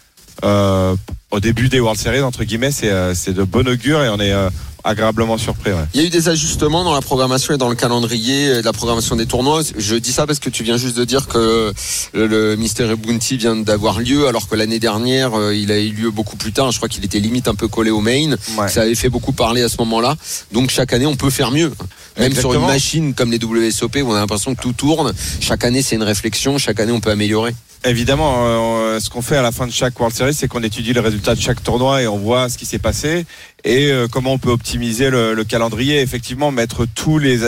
[0.44, 0.94] Euh,
[1.30, 4.18] au début des World Series, entre guillemets, c'est euh, c'est de bon augure et on
[4.18, 4.50] est euh,
[4.82, 5.70] agréablement surpris.
[5.72, 5.84] Ouais.
[5.94, 8.64] Il y a eu des ajustements dans la programmation et dans le calendrier euh, de
[8.64, 9.62] la programmation des tournois.
[9.76, 11.72] Je dis ça parce que tu viens juste de dire que
[12.14, 16.10] le, le Mystery Bounty vient d'avoir lieu, alors que l'année dernière, il a eu lieu
[16.10, 16.72] beaucoup plus tard.
[16.72, 18.32] Je crois qu'il était limite un peu collé au main.
[18.58, 18.68] Ouais.
[18.68, 20.16] Ça avait fait beaucoup parler à ce moment-là.
[20.52, 21.72] Donc chaque année, on peut faire mieux.
[22.18, 25.64] Même sur une machine comme les WSOP où on a l'impression que tout tourne, chaque
[25.64, 27.54] année c'est une réflexion, chaque année on peut améliorer.
[27.84, 30.92] Évidemment, euh, ce qu'on fait à la fin de chaque World Series, c'est qu'on étudie
[30.92, 33.24] le résultat de chaque tournoi et on voit ce qui s'est passé
[33.64, 36.02] et euh, comment on peut optimiser le, le calendrier.
[36.02, 37.38] Effectivement, mettre tous les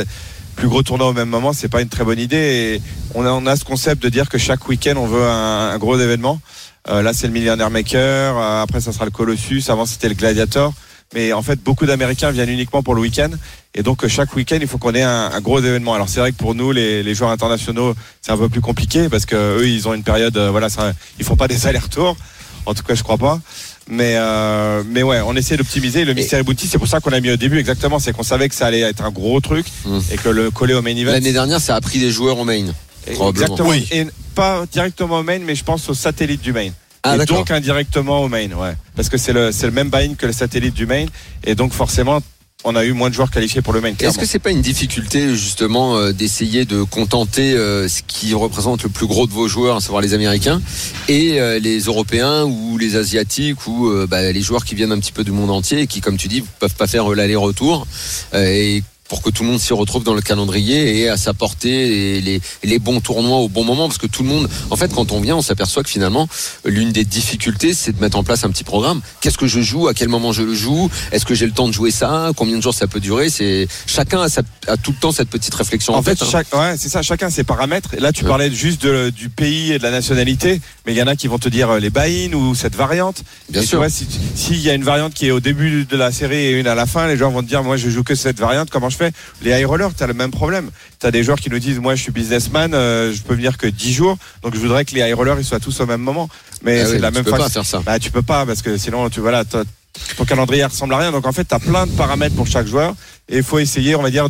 [0.57, 2.81] plus gros tournois au même moment, c'est pas une très bonne idée.
[3.15, 5.99] On a, on a ce concept de dire que chaque week-end, on veut un, gros
[5.99, 6.41] événement.
[6.89, 8.39] Euh, là, c'est le Millionaire Maker.
[8.39, 9.65] après, ça sera le Colossus.
[9.69, 10.73] Avant, c'était le Gladiator.
[11.15, 13.31] Mais en fait, beaucoup d'Américains viennent uniquement pour le week-end.
[13.75, 15.95] Et donc, chaque week-end, il faut qu'on ait un, un gros événement.
[15.95, 19.09] Alors, c'est vrai que pour nous, les, les joueurs internationaux, c'est un peu plus compliqué
[19.09, 22.17] parce que eux, ils ont une période, euh, voilà, ça, ils font pas des allers-retours.
[22.65, 23.41] En tout cas, je crois pas.
[23.89, 26.05] Mais, euh, mais ouais, on essaie d'optimiser.
[26.05, 27.99] Le Mystery Bounty, c'est pour ça qu'on a mis au début exactement.
[27.99, 29.99] C'est qu'on savait que ça allait être un gros truc Mm.
[30.13, 31.11] et que le coller au main event.
[31.13, 32.67] L'année dernière, ça a pris des joueurs au main.
[33.15, 33.31] probablement.
[33.31, 33.69] Exactement.
[33.71, 33.89] Oui.
[33.91, 34.07] Et
[34.37, 36.71] pas directement au main, mais je pense au satellite du main.
[37.05, 38.77] Ah, et donc indirectement au main, ouais.
[38.95, 41.07] Parce que c'est le, c'est le même buy-in que le satellite du main.
[41.43, 42.21] Et donc forcément,
[42.65, 43.93] on a eu moins de joueurs qualifiés pour le main.
[43.99, 48.85] Est-ce que c'est pas une difficulté justement euh, d'essayer de contenter euh, ce qui représente
[48.85, 50.63] le plus gros de vos joueurs, à savoir les Américains,
[51.09, 55.13] et euh, les Européens ou les Asiatiques ou bah, les joueurs qui viennent un petit
[55.13, 57.87] peu du monde entier et qui, comme tu dis, peuvent pas faire l'aller-retour
[58.35, 58.83] et
[59.13, 62.21] pour que tout le monde s'y retrouve dans le calendrier et à sa portée et
[62.23, 65.13] les, les bons tournois au bon moment parce que tout le monde en fait quand
[65.13, 66.27] on vient on s'aperçoit que finalement
[66.65, 69.87] l'une des difficultés c'est de mettre en place un petit programme qu'est-ce que je joue?
[69.87, 70.89] À quel moment je le joue?
[71.13, 72.31] Est-ce que j'ai le temps de jouer ça?
[72.37, 73.29] Combien de jours ça peut durer?
[73.29, 76.27] C'est chacun a, sa- a tout le temps cette petite réflexion en, En fait, hein.
[76.31, 77.93] chaque, ouais, c'est ça, chacun ses paramètres.
[77.95, 78.29] Et là, tu Ouais.
[78.31, 81.27] parlais juste de- du pays et de la nationalité, mais il y en a qui
[81.27, 83.23] vont te dire euh, les buy-in ou cette variante.
[83.51, 85.97] bien Et sûr vois, si- s'il y a une variante qui est au début de
[85.97, 88.05] la série et une à la fin, les gens vont te dire, moi, je joue
[88.05, 89.02] que cette variante, comment je fais
[89.43, 90.71] Les high rollers, tu as le même problème.
[91.01, 93.57] Tu as des joueurs qui nous disent, moi, je suis businessman, euh, je peux venir
[93.59, 96.01] que 10 jours, donc je voudrais que les high rollers, ils soient tous au même
[96.01, 96.29] moment.
[96.63, 97.43] Mais Ah c'est oui, de la tu même peux façon.
[97.45, 100.95] pas faire ça Bah, tu peux pas parce que sinon, tu voilà, ton calendrier ressemble
[100.95, 101.13] à rien.
[101.13, 102.95] Donc en fait, tu as plein de paramètres pour chaque joueur
[103.29, 104.27] et il faut essayer, on va dire,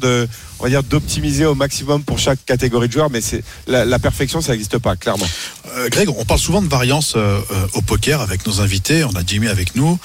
[0.59, 3.11] on va dire, d'optimiser au maximum pour chaque catégorie de joueurs.
[3.11, 5.27] Mais c'est la, perfection, ça n'existe pas, clairement.
[5.77, 9.03] Euh, Greg, on parle souvent de variance euh, euh, au poker avec nos invités.
[9.05, 9.99] On a Jimmy avec nous.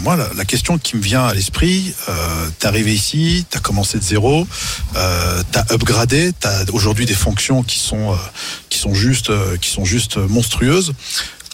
[0.00, 1.94] Moi, la, la question qui me vient à l'esprit,
[2.58, 4.46] t'es arrivé ici, t'as commencé de zéro,
[4.94, 8.16] t'as upgradé, t'as aujourd'hui des fonctions qui sont
[8.70, 9.30] qui sont juste
[9.60, 10.94] qui sont juste monstrueuses.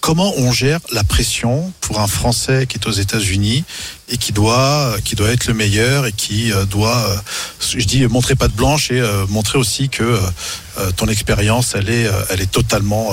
[0.01, 3.64] Comment on gère la pression pour un Français qui est aux États-Unis
[4.09, 7.16] et qui doit qui doit être le meilleur et qui euh, doit, euh,
[7.76, 10.18] je dis, montrer patte blanche et euh, montrer aussi que
[10.96, 13.12] ton expérience, elle est, elle est totalement,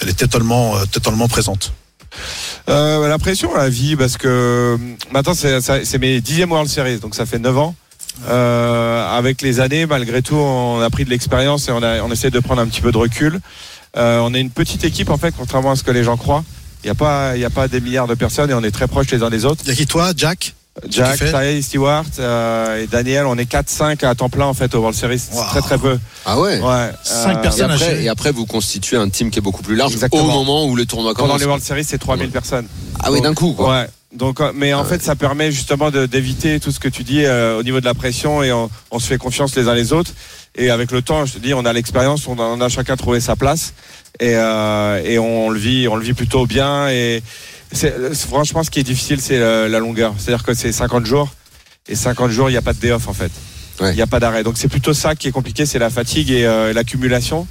[0.00, 1.72] elle est totalement, totalement présente?
[2.68, 4.78] Euh, la pression, la vie, parce que
[5.10, 7.74] maintenant, c'est mes dixièmes World Series, donc ça fait 9 ans.
[8.28, 12.10] Euh, avec les années, malgré tout, on a pris de l'expérience et on, a, on
[12.10, 13.40] essaie de prendre un petit peu de recul.
[13.96, 16.44] Euh, on est une petite équipe, en fait, contrairement à ce que les gens croient.
[16.84, 18.70] Il n'y a, pas- il y a pas des milliards de personnes et on est
[18.72, 19.62] très proches les uns des autres.
[19.64, 20.54] Il y a qui toi, Jack?
[20.88, 24.78] Jack, Ty, Stewart euh, et Daniel, on est 4-5 à temps plein en fait au
[24.78, 25.18] World Series.
[25.18, 25.44] C'est Wow.
[25.44, 25.98] très très peu.
[26.24, 26.58] Ah ouais?
[26.60, 26.90] Ouais.
[27.04, 27.70] Cinq euh, Et personnes.
[27.70, 28.04] à après, gérer.
[28.04, 30.24] et après, vous constituez un team qui est beaucoup plus large Exactement.
[30.24, 31.40] au moment où le tournoi Pendant commence.
[31.40, 32.66] les World Series, c'est 3000 personnes.
[33.00, 33.70] Ah oui, d'un coup, quoi.
[33.82, 33.86] Ouais.
[34.16, 34.88] Donc, euh, mais en Ah ouais.
[34.88, 37.84] fait, ça permet justement de- d'éviter tout ce que tu dis euh, au niveau de
[37.84, 40.12] la pression et on, on se fait confiance les uns les autres.
[40.54, 42.96] Et avec le temps, je te dis, on a l'expérience, on, a- on a chacun
[42.96, 43.72] trouvé sa place
[44.20, 46.88] et, euh, et on le vit, on le vit plutôt bien.
[46.90, 47.22] Et
[48.14, 50.14] franchement, ce qui est difficile, c'est la, la longueur.
[50.18, 51.30] C'est-à-dire que c'est 50 jours
[51.88, 53.32] et 50 jours, il n'y a pas de day off en fait.
[53.80, 53.94] Il Ouais.
[53.94, 54.42] n'y a pas d'arrêt.
[54.44, 57.46] Donc c'est plutôt ça qui est compliqué, c'est la fatigue et euh, l'accumulation.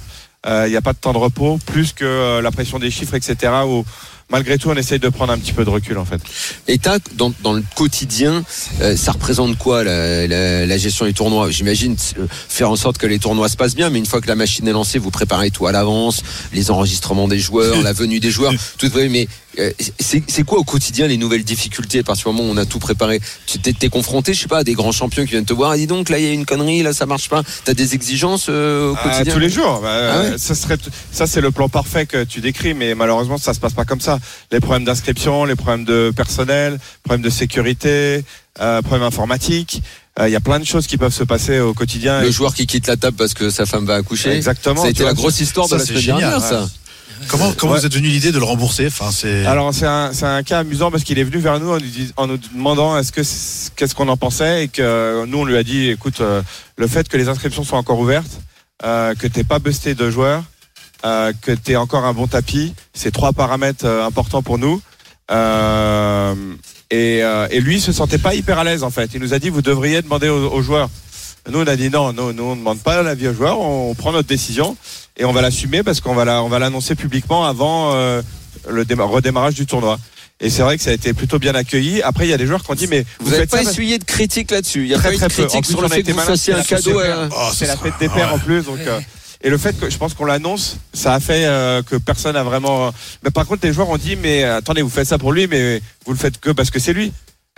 [0.46, 2.90] Euh, Il n'y a pas de temps de repos, plus que euh, la pression des
[2.90, 3.52] chiffres, etc.
[3.66, 3.84] Où
[4.32, 6.20] malgré tout, on essaye de prendre un petit peu de recul en fait.
[6.66, 8.42] Et t'as, dans, dans le quotidien,
[8.80, 11.50] euh, ça représente quoi la, la, la gestion des tournois?
[11.50, 14.28] J'imagine euh, faire en sorte que les tournois se passent bien, mais une fois que
[14.28, 16.22] la machine est lancée, vous préparez tout à l'avance,
[16.52, 18.90] les enregistrements des joueurs, la venue des joueurs, tout.
[19.10, 19.28] Mais
[20.00, 21.98] c'est c'est quoi au quotidien les nouvelles difficultés?
[22.00, 24.58] À partir du moment où on a tout préparé Tu t'es confronté, je sais pas,
[24.58, 25.72] à des grands champions qui viennent te voir.
[25.72, 27.42] Ah, dis donc, là il y a une connerie, là ça marche pas.
[27.64, 29.34] T'as des exigences euh, au Ah, quotidien?
[29.34, 29.80] tous les jours.
[29.82, 30.78] Bah, Ah ouais ça serait,
[31.12, 34.00] ça c'est le plan parfait que tu décris, mais malheureusement ça se passe pas comme
[34.00, 34.18] ça.
[34.50, 38.24] Les problèmes d'inscription, les problèmes de personnel, problèmes de sécurité,
[38.60, 39.82] euh, problèmes informatiques.
[40.18, 42.20] euh, Il y a plein de choses qui peuvent se passer au quotidien.
[42.22, 44.30] Le joueur qui quitte la table parce que sa femme va accoucher.
[44.30, 44.80] Exactement.
[44.82, 46.68] Ça a été vois, la grosse histoire de la semaine dernière, ça.
[47.28, 47.80] Comment, comment Ouais.
[47.80, 49.46] vous êtes venu l'idée de le rembourser enfin, c'est...
[49.46, 51.78] Alors c'est un, un cas amusant parce qu'il est venu vers nous en
[52.16, 53.22] en nous demandant est-ce que
[53.76, 56.42] qu'est-ce qu'on en pensait et que nous on lui a dit écoute euh,
[56.76, 58.40] le fait que les inscriptions soient encore ouvertes,
[58.84, 60.42] euh, que t'es pas busté de joueurs,
[61.04, 64.80] euh, que t'es encore un bon tapis, c'est trois paramètres euh, importants pour nous.
[65.30, 66.34] Euh,
[66.90, 69.10] et, euh, et lui il se sentait pas hyper à l'aise en fait.
[69.14, 70.90] Il nous a dit vous devriez demander aux, aux joueurs.
[71.50, 73.94] Nous on a dit non, nous, nous on ne demande pas l'avis aux joueurs, on
[73.94, 74.76] prend notre décision
[75.16, 78.22] et on va l'assumer parce qu'on va la, on va l'annoncer publiquement avant euh,
[78.68, 79.98] le déma- redémarrage du tournoi.
[80.40, 82.02] Et c'est vrai que ça a été plutôt bien accueilli.
[82.02, 83.98] Après, il y a des joueurs qui ont dit, mais Vous n'avez pas ça essuyé
[83.98, 84.82] de critiques là-dessus.
[84.82, 86.52] Il y a Très, pas eu de plus, sur le fait que vous malin, fassiez
[86.52, 87.28] c'est un la fête cadeau pères.
[87.30, 88.62] Oh, c'est ça la sera- fête des pères en plus.
[88.64, 88.98] Donc, euh,
[89.44, 92.42] et le fait que je pense qu'on l'annonce, ça a fait euh, que personne n'a
[92.42, 92.92] vraiment.
[93.22, 95.46] Mais par contre, les joueurs ont dit, mais euh, attendez, vous faites ça pour lui,
[95.46, 97.12] mais vous le faites que parce que c'est lui.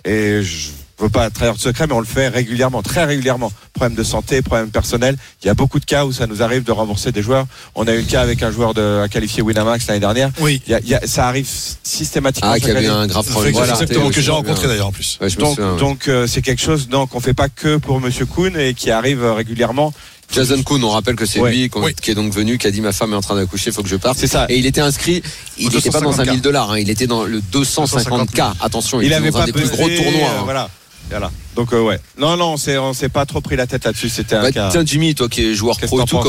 [0.05, 0.68] Et je
[1.05, 3.52] veux pas trahir de secret, mais on le fait régulièrement, très régulièrement.
[3.72, 5.16] Problème de santé, problème personnel.
[5.42, 7.46] Il y a beaucoup de cas où ça nous arrive de rembourser des joueurs.
[7.74, 10.30] On a eu le cas avec un joueur de, à qualifier Winamax l'année dernière.
[10.40, 11.48] Oui, Il y a- il y a- ça arrive
[11.82, 12.50] systématiquement.
[12.52, 13.52] Ah, y avait un grave problème.
[13.52, 15.18] Voilà, exactement, que j'ai rencontré d'ailleurs en plus.
[15.20, 15.78] Ouais, je me Donc, souviens, ouais.
[15.80, 18.90] donc euh, c'est quelque chose donc qu'on fait pas que pour Monsieur Kuhn et qui
[18.90, 19.92] arrive euh, régulièrement.
[20.32, 21.50] Jason Kuhn, on rappelle que c'est Ouais.
[21.52, 21.94] lui Oui.
[22.00, 23.88] qui est donc venu, qui a dit ma femme est en train d'accoucher, faut que
[23.88, 24.16] je parte.
[24.18, 24.46] C'est ça.
[24.48, 25.22] Et il était inscrit,
[25.59, 26.30] il n'était pas dans un 250K.
[26.32, 28.55] 1000 dollars, hein, il était dans le 250K.
[28.61, 30.28] Attention, il, il était avait dans un pas des plus gros tournois.
[30.28, 30.42] euh, hein.
[30.44, 30.70] voilà.
[31.11, 31.30] Voilà.
[31.55, 32.00] Donc euh, ouais.
[32.18, 34.09] Non non, on s'est on s'est pas trop pris la tête là-dessus.
[34.09, 34.70] C'était un Bah, cas.
[34.72, 36.24] tiens Jimmy, toi qui es joueur Qu'est-ce pro et tout,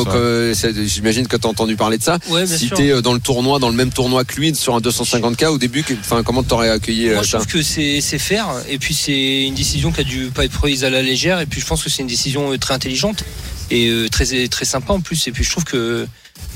[0.54, 2.20] c'est- j'imagine que tu as entendu parler de ça.
[2.30, 2.78] Ouais, bien si sûr.
[2.78, 5.58] t'es euh, dans le tournoi, dans le même tournoi que lui, sur un 250K au
[5.58, 8.48] début, enfin comment t'aurais accueilli euh, Moi, je ça trouve que c'est c'est faire.
[8.70, 11.40] Et puis, c'est une décision qui a dû pas être prise à la légère.
[11.40, 13.24] Et puis, je pense que c'est une décision euh, très intelligente
[13.72, 15.28] et euh, très, très sympa en plus.
[15.28, 16.06] Et puis, je trouve que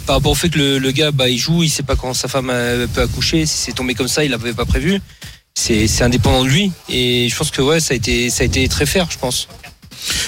[0.06, 2.14] par rapport au fait que le, le gars, bah, il joue, il sait pas quand
[2.14, 3.46] sa femme euh, peut accoucher.
[3.46, 5.00] Si c'est tombé comme ça, il l'avait pas prévu.
[5.60, 6.72] C'est indépendant de lui.
[6.88, 9.48] Et je pense que ouais, ça a été, ça a été très fair, je pense.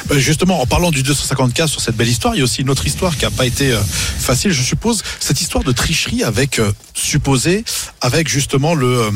[0.08, 2.70] Bah, justement, en parlant du 250K sur cette belle histoire, il y a aussi une
[2.70, 3.80] autre histoire qui n'a pas été euh,
[4.20, 5.02] facile, je suppose.
[5.20, 7.64] Cette histoire de tricherie avec, euh, supposé,
[8.02, 9.12] avec justement le, euh,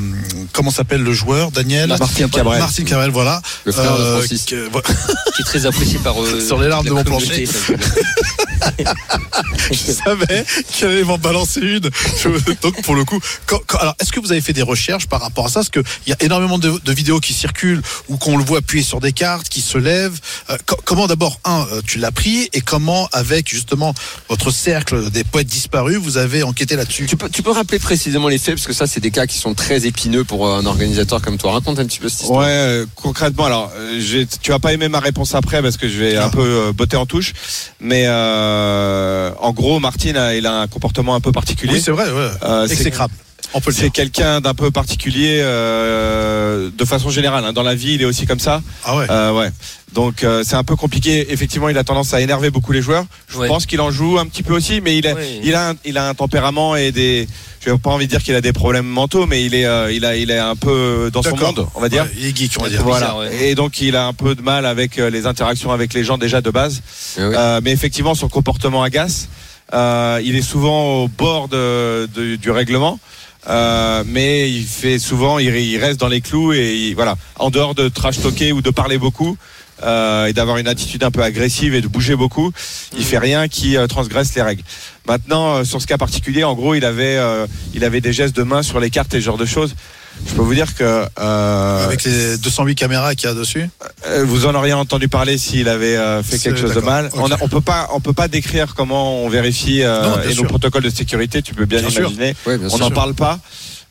[0.54, 1.90] comment s'appelle le joueur, Daniel?
[1.90, 2.60] Martin Cabrel.
[2.60, 3.42] Martin Cabrel, voilà.
[3.66, 4.46] Le frère de Euh, Francis.
[4.46, 7.46] Qui est très apprécié par euh, Sur les larmes la de mon plancher.
[9.72, 11.90] je savais qu'il allait m'en balancer une.
[12.62, 15.22] Donc pour le coup, quand- quand- alors est-ce que vous avez fait des recherches par
[15.22, 15.56] rapport à ça?
[15.62, 18.84] Parce qu'il y a énormément de, de vidéos qui circulent où qu'on le voit appuyer
[18.84, 20.20] sur des cartes, qui se lèvent.
[20.50, 23.94] Euh, co- comment d'abord, un, euh, tu l'as pris et comment avec justement
[24.30, 27.08] votre cercle des poètes disparus, vous avez enquêté là-dessus?
[27.08, 29.38] Tu peux, tu peux rappeler précisément les faits parce que ça c'est des cas qui
[29.40, 31.54] sont très épineux pour euh, un organisateur comme toi.
[31.54, 32.42] Raconte un petit peu cette histoire.
[32.42, 33.72] Ouais, euh, concrètement, alors,
[34.42, 36.26] tu vas pas aimer ma réponse après parce que je vais Ah.
[36.26, 37.34] un peu euh, botter en touche,
[37.80, 41.74] mais euh, en gros, Martine, a- il a un comportement un peu particulier.
[41.74, 42.30] Oui, c'est vrai, ouais.
[42.44, 43.14] Euh, c'est- Exécrable.
[43.54, 47.44] On peut le C'est quelqu'un d'un peu particulier euh, de façon générale.
[47.46, 47.54] hein.
[47.54, 48.62] Dans la vie, il est aussi comme ça.
[48.84, 49.06] Ah ouais.
[49.10, 49.50] Euh, ouais.
[49.94, 51.32] Donc euh, c'est un peu compliqué.
[51.32, 53.06] Effectivement, il a tendance à énerver beaucoup les joueurs.
[53.30, 53.48] Je Ouais.
[53.48, 55.40] pense qu'il en joue un petit peu aussi, mais il a, Ouais.
[55.44, 57.28] il a, un, il a un tempérament et des.
[57.66, 59.92] Je n'ai pas envie de dire qu'il a des problèmes mentaux, mais il est, euh,
[59.92, 62.04] il a, il est un peu dans son monde, on va dire.
[62.04, 62.84] Ouais, il est geek, on va dire.
[62.84, 63.06] Voilà.
[63.08, 63.48] bizarre, ouais.
[63.50, 66.18] Et donc il a un peu de mal avec euh, les interactions avec les gens
[66.18, 66.82] déjà de base.
[67.18, 67.22] Eh.
[67.22, 69.30] Euh, mais effectivement, son comportement agace.
[69.74, 73.00] Euh, il est souvent au bord de, de- du règlement.
[73.48, 77.50] Euh, mais il fait souvent, il, il reste dans les clous et il- voilà, en
[77.52, 79.38] dehors de trash talker ou de parler beaucoup
[79.84, 82.52] euh, et d'avoir une attitude un peu agressive et de bouger beaucoup,
[82.98, 84.64] il fait rien qui euh, transgresse les règles.
[85.08, 88.36] Maintenant, euh, sur ce cas particulier, en gros, il avait, euh, il avait des gestes
[88.36, 89.76] de main sur les cartes et ce genre de choses.
[90.28, 93.70] Je peux vous dire que euh, Avec les 208 caméras qu'il y a dessus.
[94.08, 97.10] euh, vous en auriez entendu parler s'il avait euh, fait quelque chose de mal.
[97.14, 100.44] On, on peut pas, on peut pas décrire comment on vérifie euh, Non, et nos
[100.44, 101.42] protocoles de sécurité.
[101.42, 102.02] Tu peux bien, Bien sûr.
[102.10, 102.36] imaginer.
[102.46, 103.40] Ouais, bien On n'en parle pas.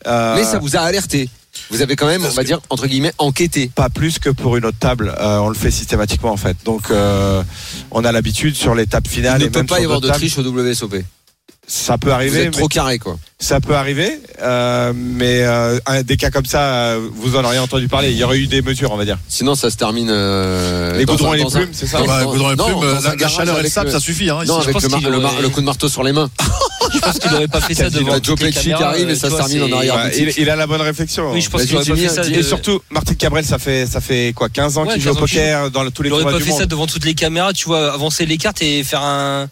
[0.06, 1.28] Euh, Mais ça vous a alerté.
[1.70, 3.70] Vous avez quand même, on va dire, entre guillemets, enquêté.
[3.74, 5.14] pas plus que pour une autre table.
[5.20, 6.56] Euh, on le fait systématiquement en fait.
[6.64, 7.42] Donc euh,
[7.92, 10.00] on a l'habitude sur les tables Il finales ne et peut même pas y avoir
[10.00, 10.96] de tables, triche au WSOP.
[11.66, 12.42] Ça peut Vous arriver.
[12.44, 13.16] êtes trop mais- carré, quoi.
[13.38, 17.88] Ça peut arriver, euh, mais euh, des cas comme ça, euh, vous en auriez entendu
[17.88, 18.10] parler.
[18.10, 19.18] Il y aurait eu des mesures, on va dire.
[19.28, 20.08] Sinon, ça se termine.
[20.10, 22.80] euh, Les goudrons et les plumes, c'est ça dans- Bah, dans- goudron et non, plume,
[22.80, 24.30] dans la, chaleur et le sable, le- ça suffit.
[24.30, 24.62] Hein, Non, ici.
[24.68, 26.30] avec pense le, mar- qu'il le mar- aurait- le coup de marteau sur les mains.
[26.94, 29.16] Je pense qu'il aurait pas fait ça devant Joe les Pesci qui arrive et euh,
[29.16, 30.10] ça se termine en arrière.
[30.16, 31.32] Il, il a la bonne réflexion.
[31.32, 32.22] Oui, je pense qu'il aurait pas fait ça.
[32.26, 35.22] Et surtout, Martin Cabrel, ça fait, ça fait quoi 15 ans qu'il joue au 15
[35.22, 37.14] ans qu'il poker dans tous les Il aurait tournois pas fait ça devant toutes les
[37.14, 39.48] caméras, tu vois, avancer les cartes et faire un,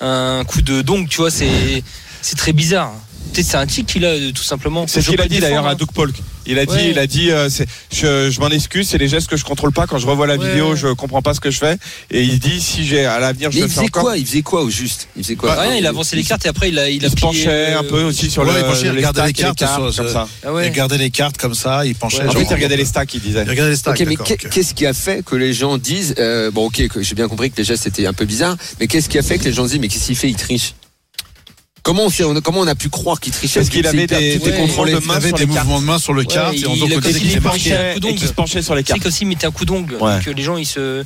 [0.00, 1.82] un coup de dong, tu vois, c'est,
[2.22, 2.92] c'est très bizarre.
[3.32, 4.86] Peut-être c'est un tic qu'il a, euh, tout simplement.
[4.86, 6.16] C'est ce qu'il a dit d'ailleurs à défendre, Doug Polk.
[6.50, 6.90] Il a dit, Ouais.
[6.90, 7.48] il a dit, euh,
[7.92, 10.36] je, je m'en excuse, c'est les gestes que je contrôle pas quand je revois la
[10.36, 10.48] Ouais.
[10.48, 11.76] vidéo, je comprends pas ce que je fais.
[12.10, 14.02] Et il dit, si j'ai à l'avenir, je Mais le il fais faisait encore.
[14.02, 14.16] quoi?
[14.18, 15.08] Il faisait quoi au juste?
[15.16, 15.52] Il faisait quoi?
[15.52, 15.60] Hein.
[15.68, 17.46] Rien, il a avancé les cartes et après il a, il Il a se penchait
[17.48, 19.94] euh, un peu aussi sur Ouais, le, il penchait, il les regardait les cartes, sur-
[19.96, 20.28] comme ça.
[20.44, 22.22] Ah Il regardait les cartes comme ça, il penchait.
[22.22, 23.42] Ouais, En fait, il regardait les stacks, il disait.
[23.44, 24.00] il regardait les stacks.
[24.00, 27.28] Ok, mais qu'est-ce qui a fait que les gens disent euh, bon, ok, j'ai bien
[27.28, 29.52] compris que les gestes étaient un peu bizarres, mais qu'est-ce qui a fait que les
[29.52, 30.28] gens disent mais qu'est-ce qu'il fait?
[30.28, 30.74] Il triche.
[31.82, 33.60] Comment on, comment on a pu croire qu'il trichait?
[33.60, 35.66] Parce qu'il C'est avait des, Ouais, contrôles de Il main avait sur des les cartes.
[35.66, 37.74] mouvements de main sur le Ouais, carte et il- on il il marqué.
[37.96, 39.00] Et qui se penchait sur les cartes.
[39.02, 40.18] qu'aussi il mettait un coup d'ongle, Ouais.
[40.24, 41.04] que les gens ils se.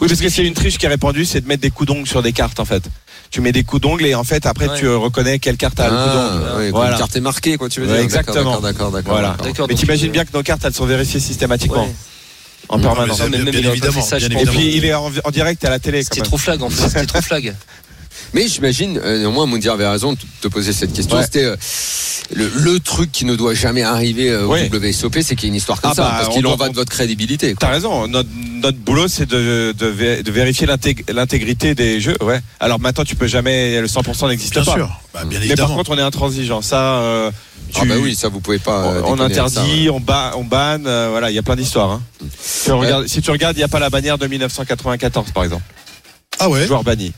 [0.00, 2.08] Oui, parce que c'est une triche qui est répandue, c'est de mettre des coups d'ongles
[2.08, 2.82] sur des cartes en fait.
[3.30, 4.78] Tu mets des coups d'ongles et en fait après Ouais.
[4.78, 6.58] tu reconnais quelle carte a le coup Ah, d'ongle.
[6.58, 6.92] ouais, Voilà.
[6.92, 8.60] Une carte est marquée, quoi, tu veux Ouais, dire exactement.
[8.60, 9.12] D'accord, d'accord, d'accord.
[9.14, 9.36] Voilà.
[9.68, 11.94] Mais t'imagines euh, bien que nos cartes elles sont vérifiées systématiquement Ouais.
[12.68, 13.20] en Non, permanence.
[13.20, 14.28] mais mais même il évidemment, ça, bien.
[14.38, 16.02] Et puis il est en, en direct à la télé.
[16.04, 17.54] C'était trop flag en fait, c'était trop flag.
[18.34, 21.16] Mais j'imagine, euh, néanmoins, Moundir avait raison de te poser cette question.
[21.16, 21.22] Ouais.
[21.22, 21.56] C'était euh,
[22.34, 24.68] le, le truc qui ne doit jamais arriver euh, au Ouais.
[24.72, 26.68] WSOP, c'est qu'il y ait une histoire comme Ah ça, bah, parce qu'il en va
[26.68, 27.54] de votre crédibilité.
[27.58, 28.08] T'as raison.
[28.08, 28.28] Notre,
[28.60, 32.16] notre boulot, c'est de, de, de vérifier l'intég- l'intégrité des jeux.
[32.22, 32.40] Ouais.
[32.58, 33.80] Alors maintenant, tu peux jamais.
[33.80, 34.72] Le 100% n'existe Bien pas.
[34.74, 35.76] sûr, Bah, bien Mais par évidemment.
[35.76, 36.60] contre, on est intransigeant.
[36.60, 37.30] Ça, euh,
[37.76, 39.00] Ah tu- bah oui, ça vous pouvez pas.
[39.04, 39.90] on, ça, interdit, ouais.
[39.90, 40.86] on, ba- on banne.
[40.88, 41.90] euh, voilà, il y a plein d'histoires.
[41.92, 42.02] hein.
[42.64, 45.62] Tu regardes- Si tu regardes, il n'y a pas la bannière de 1994, par exemple.
[46.40, 46.66] Ah ouais.
[46.66, 47.12] Joueur banni.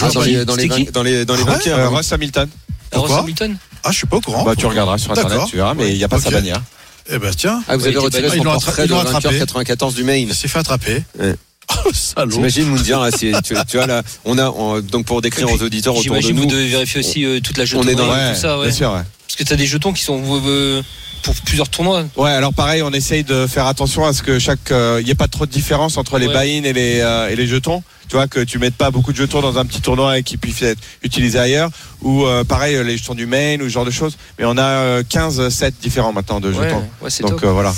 [0.00, 1.78] Ah, dans, les, dans, les, C'était qui vain- dans les dans les Ah ouais vainqueurs.
[1.78, 1.88] Euh.
[1.88, 2.48] Ross Hamilton.
[2.90, 4.44] Pourquoi Ross Hamilton Ah, je suis pas au courant.
[4.44, 5.48] Bah, tu regarderas sur internet, D'accord.
[5.50, 6.62] tu verras, mais il n'y a pas sa bannière.
[7.10, 9.38] Eh ben tiens, Ah, vous avez retiré son portrait de vainqueur attrapé.
[9.38, 10.26] 94 du Maine.
[10.28, 11.02] il s'est fait attraper.
[11.84, 12.30] Oh, salaud.
[12.30, 15.60] J'imagine Moundir, là, c'est- tu, tu vois là, on a on- donc pour décrire aux
[15.62, 16.50] auditeurs autour de J'imagine vous nous.
[16.50, 18.66] devez vérifier aussi euh, toute la on jetonnerie, est dans- tout ça, ouais.
[18.68, 19.00] bien sûr, ouais.
[19.26, 20.80] Parce que t'as des jetons qui sont euh,
[21.24, 22.04] pour plusieurs tournois.
[22.16, 25.16] Ouais, alors pareil, on essaye de faire attention à ce que chaque, il n'y ait
[25.16, 26.34] pas trop de différence entre les Ouais.
[26.34, 27.82] buy-in et les euh, et les jetons.
[28.08, 30.36] Tu vois que tu mettes pas beaucoup de jetons dans un petit tournoi et qui
[30.36, 31.70] puissent être utilisés ailleurs.
[32.02, 34.16] Ou euh, pareil, les jetons du main ou ce genre de choses.
[34.38, 36.84] Mais on a euh, 15 sets différents maintenant de jetons.
[37.02, 37.44] ouais, Donc top.
[37.44, 37.74] euh, voilà.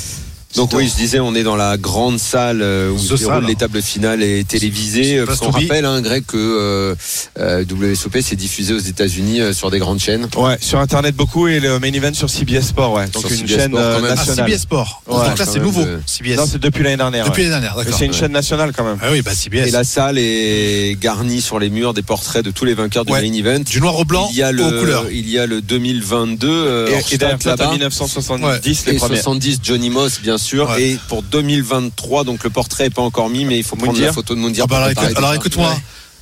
[0.56, 3.54] Donc oui, je disais, on est dans la grande salle euh, où se déroulent les
[3.54, 5.18] tables finales et télévisées.
[5.18, 6.94] Euh, Parce qu'on rappelle, hein, Greg, que euh,
[7.38, 10.26] euh, WSOP s'est diffusé aux États-Unis euh, sur des grandes chaînes.
[10.36, 13.06] Ouais, sur internet beaucoup et le main event sur CBS Sport, ouais.
[13.08, 14.10] Donc Sur une CBS chaîne Sport, euh, même.
[14.12, 14.46] Ah, nationale.
[14.50, 15.02] CBS Sport.
[15.06, 15.82] Ouais, Donc là, c'est nouveau.
[15.82, 16.36] euh, CBS.
[16.38, 17.26] Non, c'est depuis l'année dernière.
[17.26, 17.48] Depuis ouais.
[17.50, 17.98] l'année dernière, Mais d'accord.
[17.98, 18.18] c'est une Ouais.
[18.18, 18.98] chaîne nationale quand même.
[19.02, 19.68] Ah oui, bah CBS.
[19.68, 23.12] Et la salle est garnie sur les murs des portraits de tous les vainqueurs du
[23.12, 23.20] Ouais.
[23.20, 23.60] main event.
[23.60, 25.06] Du noir au blanc il y a le, aux couleurs.
[25.12, 27.70] il y a le 2022 euh, Et, et t'as là-bas.
[27.72, 29.16] 1970 les premiers.
[29.16, 30.82] 70 Johnny Moss bien sûr Ouais.
[30.82, 34.06] et pour 2023 donc le portrait est pas encore mis mais il faut prendre Moundir
[34.06, 35.76] la photo de Moundir Ah bah alors, écoute-moi.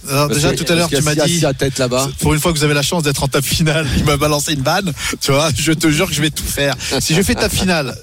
[0.08, 2.58] Alors, déjà tout à l'heure tu m'as dit sa tête là-bas pour une fois que
[2.58, 5.48] vous avez la chance d'être en table finale, il m'a balancé une banne, tu vois,
[5.56, 6.74] je te jure que je vais tout faire.
[7.00, 7.96] Si je fais table finale,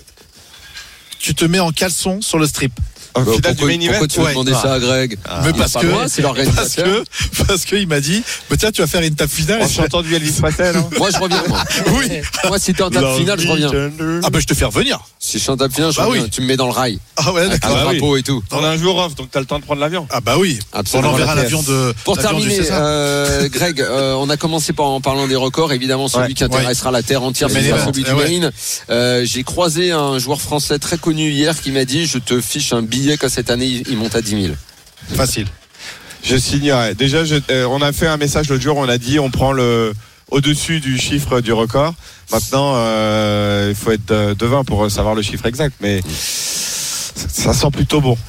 [1.20, 2.74] tu te mets en caleçon sur le strip.
[3.16, 3.90] Bah, pourquoi, main event.
[3.92, 4.32] pourquoi tu veux Ouais.
[4.32, 7.04] demander ça à Greg Mais Il a parce que- Parce que
[7.48, 9.62] parce qu'il m'a dit, bah, tiens, tu vas faire une table finale.
[9.62, 11.64] En et je- chantant du Elvis Presley, non moi je reviens moi.
[11.94, 12.10] Oui.
[12.48, 13.70] moi si t'es en table finale je reviens
[14.24, 15.00] Ah bah je te fais revenir.
[15.34, 16.30] Si je suis en table finale je Bah reviens oui.
[16.30, 17.76] tu me mets dans le rail Ah ouais, avec d'accord.
[17.76, 17.98] bah oui.
[17.98, 20.06] drapeau et tout On a un jour off, donc t'as le temps de prendre l'avion.
[20.12, 20.60] Ah bah oui.
[20.74, 21.12] On Absolument.
[21.14, 21.94] enverra la l'avion de.
[22.04, 25.74] Pour du terminer, euh, Greg, euh, on a commencé par en parlant des records.
[25.74, 28.50] Évidemment, celui Ouais, qui intéressera la terre entière, c'est celui du main.
[28.90, 32.72] Euh, J'ai croisé un joueur français très connu hier qui m'a dit :«Je te fiche
[32.74, 34.54] un billet que cette année il monte à 10 000.
[35.16, 35.48] Facile.
[36.24, 36.94] Je signerai.
[36.96, 39.52] Déjà, je- euh, on a fait un message l'autre jour, on a dit on prend
[39.52, 39.94] le
[40.32, 41.94] au-dessus du chiffre du record.
[42.34, 47.70] Maintenant, euh, il faut être euh, devin pour savoir le chiffre exact, mais ça sent
[47.72, 48.18] plutôt bon.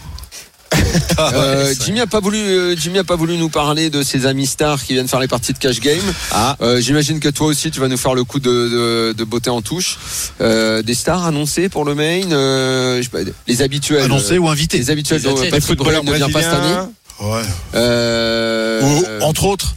[1.19, 4.47] Euh, Jimmy a pas voulu, euh, Jimmy a pas voulu nous parler de ses amis
[4.47, 5.99] stars qui viennent faire les parties de cash game.
[6.33, 6.57] Ah.
[6.61, 9.51] Euh, J'imagine que toi aussi, tu vas nous faire le coup de, de, de beauté
[9.51, 9.99] en touche.
[10.41, 14.03] Euh, des stars annoncées pour le main, euh, pas, les habituels.
[14.05, 14.79] Annoncé ou invité.
[14.79, 15.21] Les habituels.
[15.21, 15.69] Les dont athlètes.
[16.05, 16.77] Ne vient pas cette année.
[17.21, 17.43] Ouais.
[17.75, 19.75] Euh, Ou entre autres.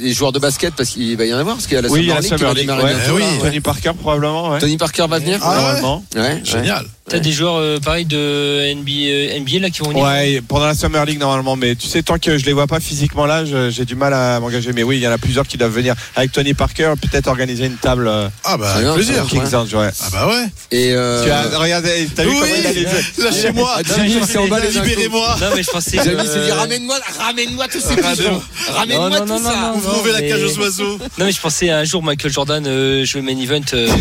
[0.00, 1.88] Les joueurs de basket parce qu'il va y en avoir parce qu'il y a la
[1.88, 2.66] Oui, Summer la League qui va Summer League.
[2.66, 2.94] démarrer ouais.
[2.94, 3.38] bientôt, oui.
[3.40, 4.50] Tony Parker probablement.
[4.50, 4.58] Ouais.
[4.58, 5.80] Tony Parker va venir Ah.
[6.14, 6.86] Ouais, Génial.
[7.08, 10.02] T'as des joueurs euh, pareil de NBA, NBA là qui vont venir.
[10.04, 12.80] Ouais, pendant la Summer League normalement, mais tu sais, tant que je les vois pas
[12.80, 14.72] physiquement là, j'ai du mal à m'engager.
[14.72, 15.94] Mais oui, il y en a plusieurs qui doivent venir.
[16.16, 19.24] Avec Tony Parker, peut-être organiser une table euh, Ah bah avec plaisir.
[19.28, 19.90] Kings Lounge, ouais.
[20.00, 20.46] Ah bah ouais.
[20.72, 22.86] Et euh, Tu as, regardez, t'as vu Oui, comment il a les
[23.24, 23.74] lâchez-moi.
[23.76, 24.68] Ah, Jimmy, d'un coup.
[24.72, 25.36] Libérez-moi.
[25.40, 25.98] Non mais je pensais.
[26.02, 28.42] Jimmy s'est dit ramène-moi, ramène-moi tous ces pigeons,
[28.74, 29.72] ramène-moi tout ça.
[29.76, 30.98] Vous non, ouvrez la cage aux oiseaux.
[31.18, 33.60] Non mais je pensais un jour Michael Jordan euh, jouer main event.
[33.74, 33.86] euh,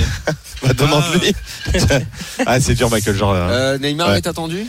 [0.64, 1.34] Bah, Demande-lui.
[2.46, 3.50] ah, c'est dur, Michael Jordan.
[3.50, 4.18] Euh, Neymar Ouais.
[4.18, 4.66] est attendu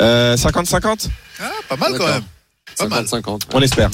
[0.00, 1.08] Euh, 50-50
[1.40, 2.22] Ah, pas mal quand même.
[2.78, 3.04] Pas mal.
[3.04, 3.42] 50-50.
[3.52, 3.90] On espère.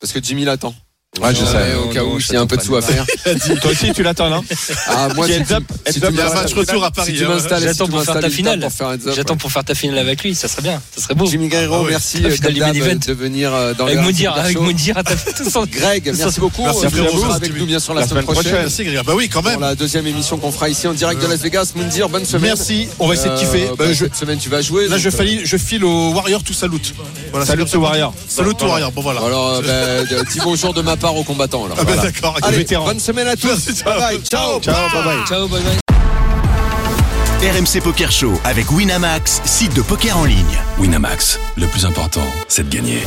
[0.00, 0.74] Parce que Jimmy l'attend.
[1.18, 1.74] Ouais, je sais.
[1.74, 3.04] au cas où je s'il y a un peu de sous à faire.
[3.62, 4.44] Toi aussi, tu l'attends, non
[4.86, 6.84] Ah, moi, heads tu, up, heads tu up, Il y a un Ouais, match retour
[6.84, 7.14] à si Paris.
[7.18, 7.28] tu hein.
[7.30, 8.60] m'installes, J'attends pour faire ta finale.
[8.78, 11.26] pour J'attends pour faire ta finale avec lui, ça serait bien, ça serait beau.
[11.26, 14.62] Jimmy Guerrero, Ah merci euh, de venir euh, dans Avec le Moundir, Super avec Show.
[14.62, 15.14] Moundir à ta
[15.72, 16.62] Greg, merci beaucoup.
[16.62, 17.32] Merci, frérot.
[17.32, 18.52] avec nous bien sûr la, semaine prochaine.
[18.52, 19.04] Merci Greg.
[19.04, 19.60] Bah oui, quand Pour même.
[19.60, 21.72] la deuxième émission qu'on fera ici en direct de Las Vegas.
[21.74, 22.52] Moundir, bonne semaine.
[22.56, 22.86] Merci.
[23.00, 23.66] On va essayer de kiffer.
[23.68, 24.86] Euh, Bah, Cette semaine, tu vas jouer.
[24.86, 26.94] Là, je euh, file, je file au Warrior to salute.
[27.32, 28.00] Voilà, Salute c'est comme to ça qu'on dit.
[28.00, 28.14] Warrior.
[28.28, 28.92] Salute to Warrior.
[28.92, 29.20] Bon voilà.
[29.22, 31.64] Alors, euh, bah, dis bonjour de ma part aux combattants.
[31.64, 32.10] Alors, Ah bah Voilà.
[32.10, 32.36] d'accord.
[32.42, 32.84] Allez, vétéran.
[32.84, 33.46] bonne semaine à tous.
[33.48, 33.92] Merci, ciao.
[33.92, 34.20] Bye bye.
[34.30, 34.60] Ciao.
[34.60, 35.26] Ciao, bye bye.
[35.26, 35.78] Ciao, bonne nuit.
[37.42, 40.58] RMC Poker Show avec Winamax, site de poker en ligne.
[40.78, 43.02] Winamax, le plus important, c'est de gagner.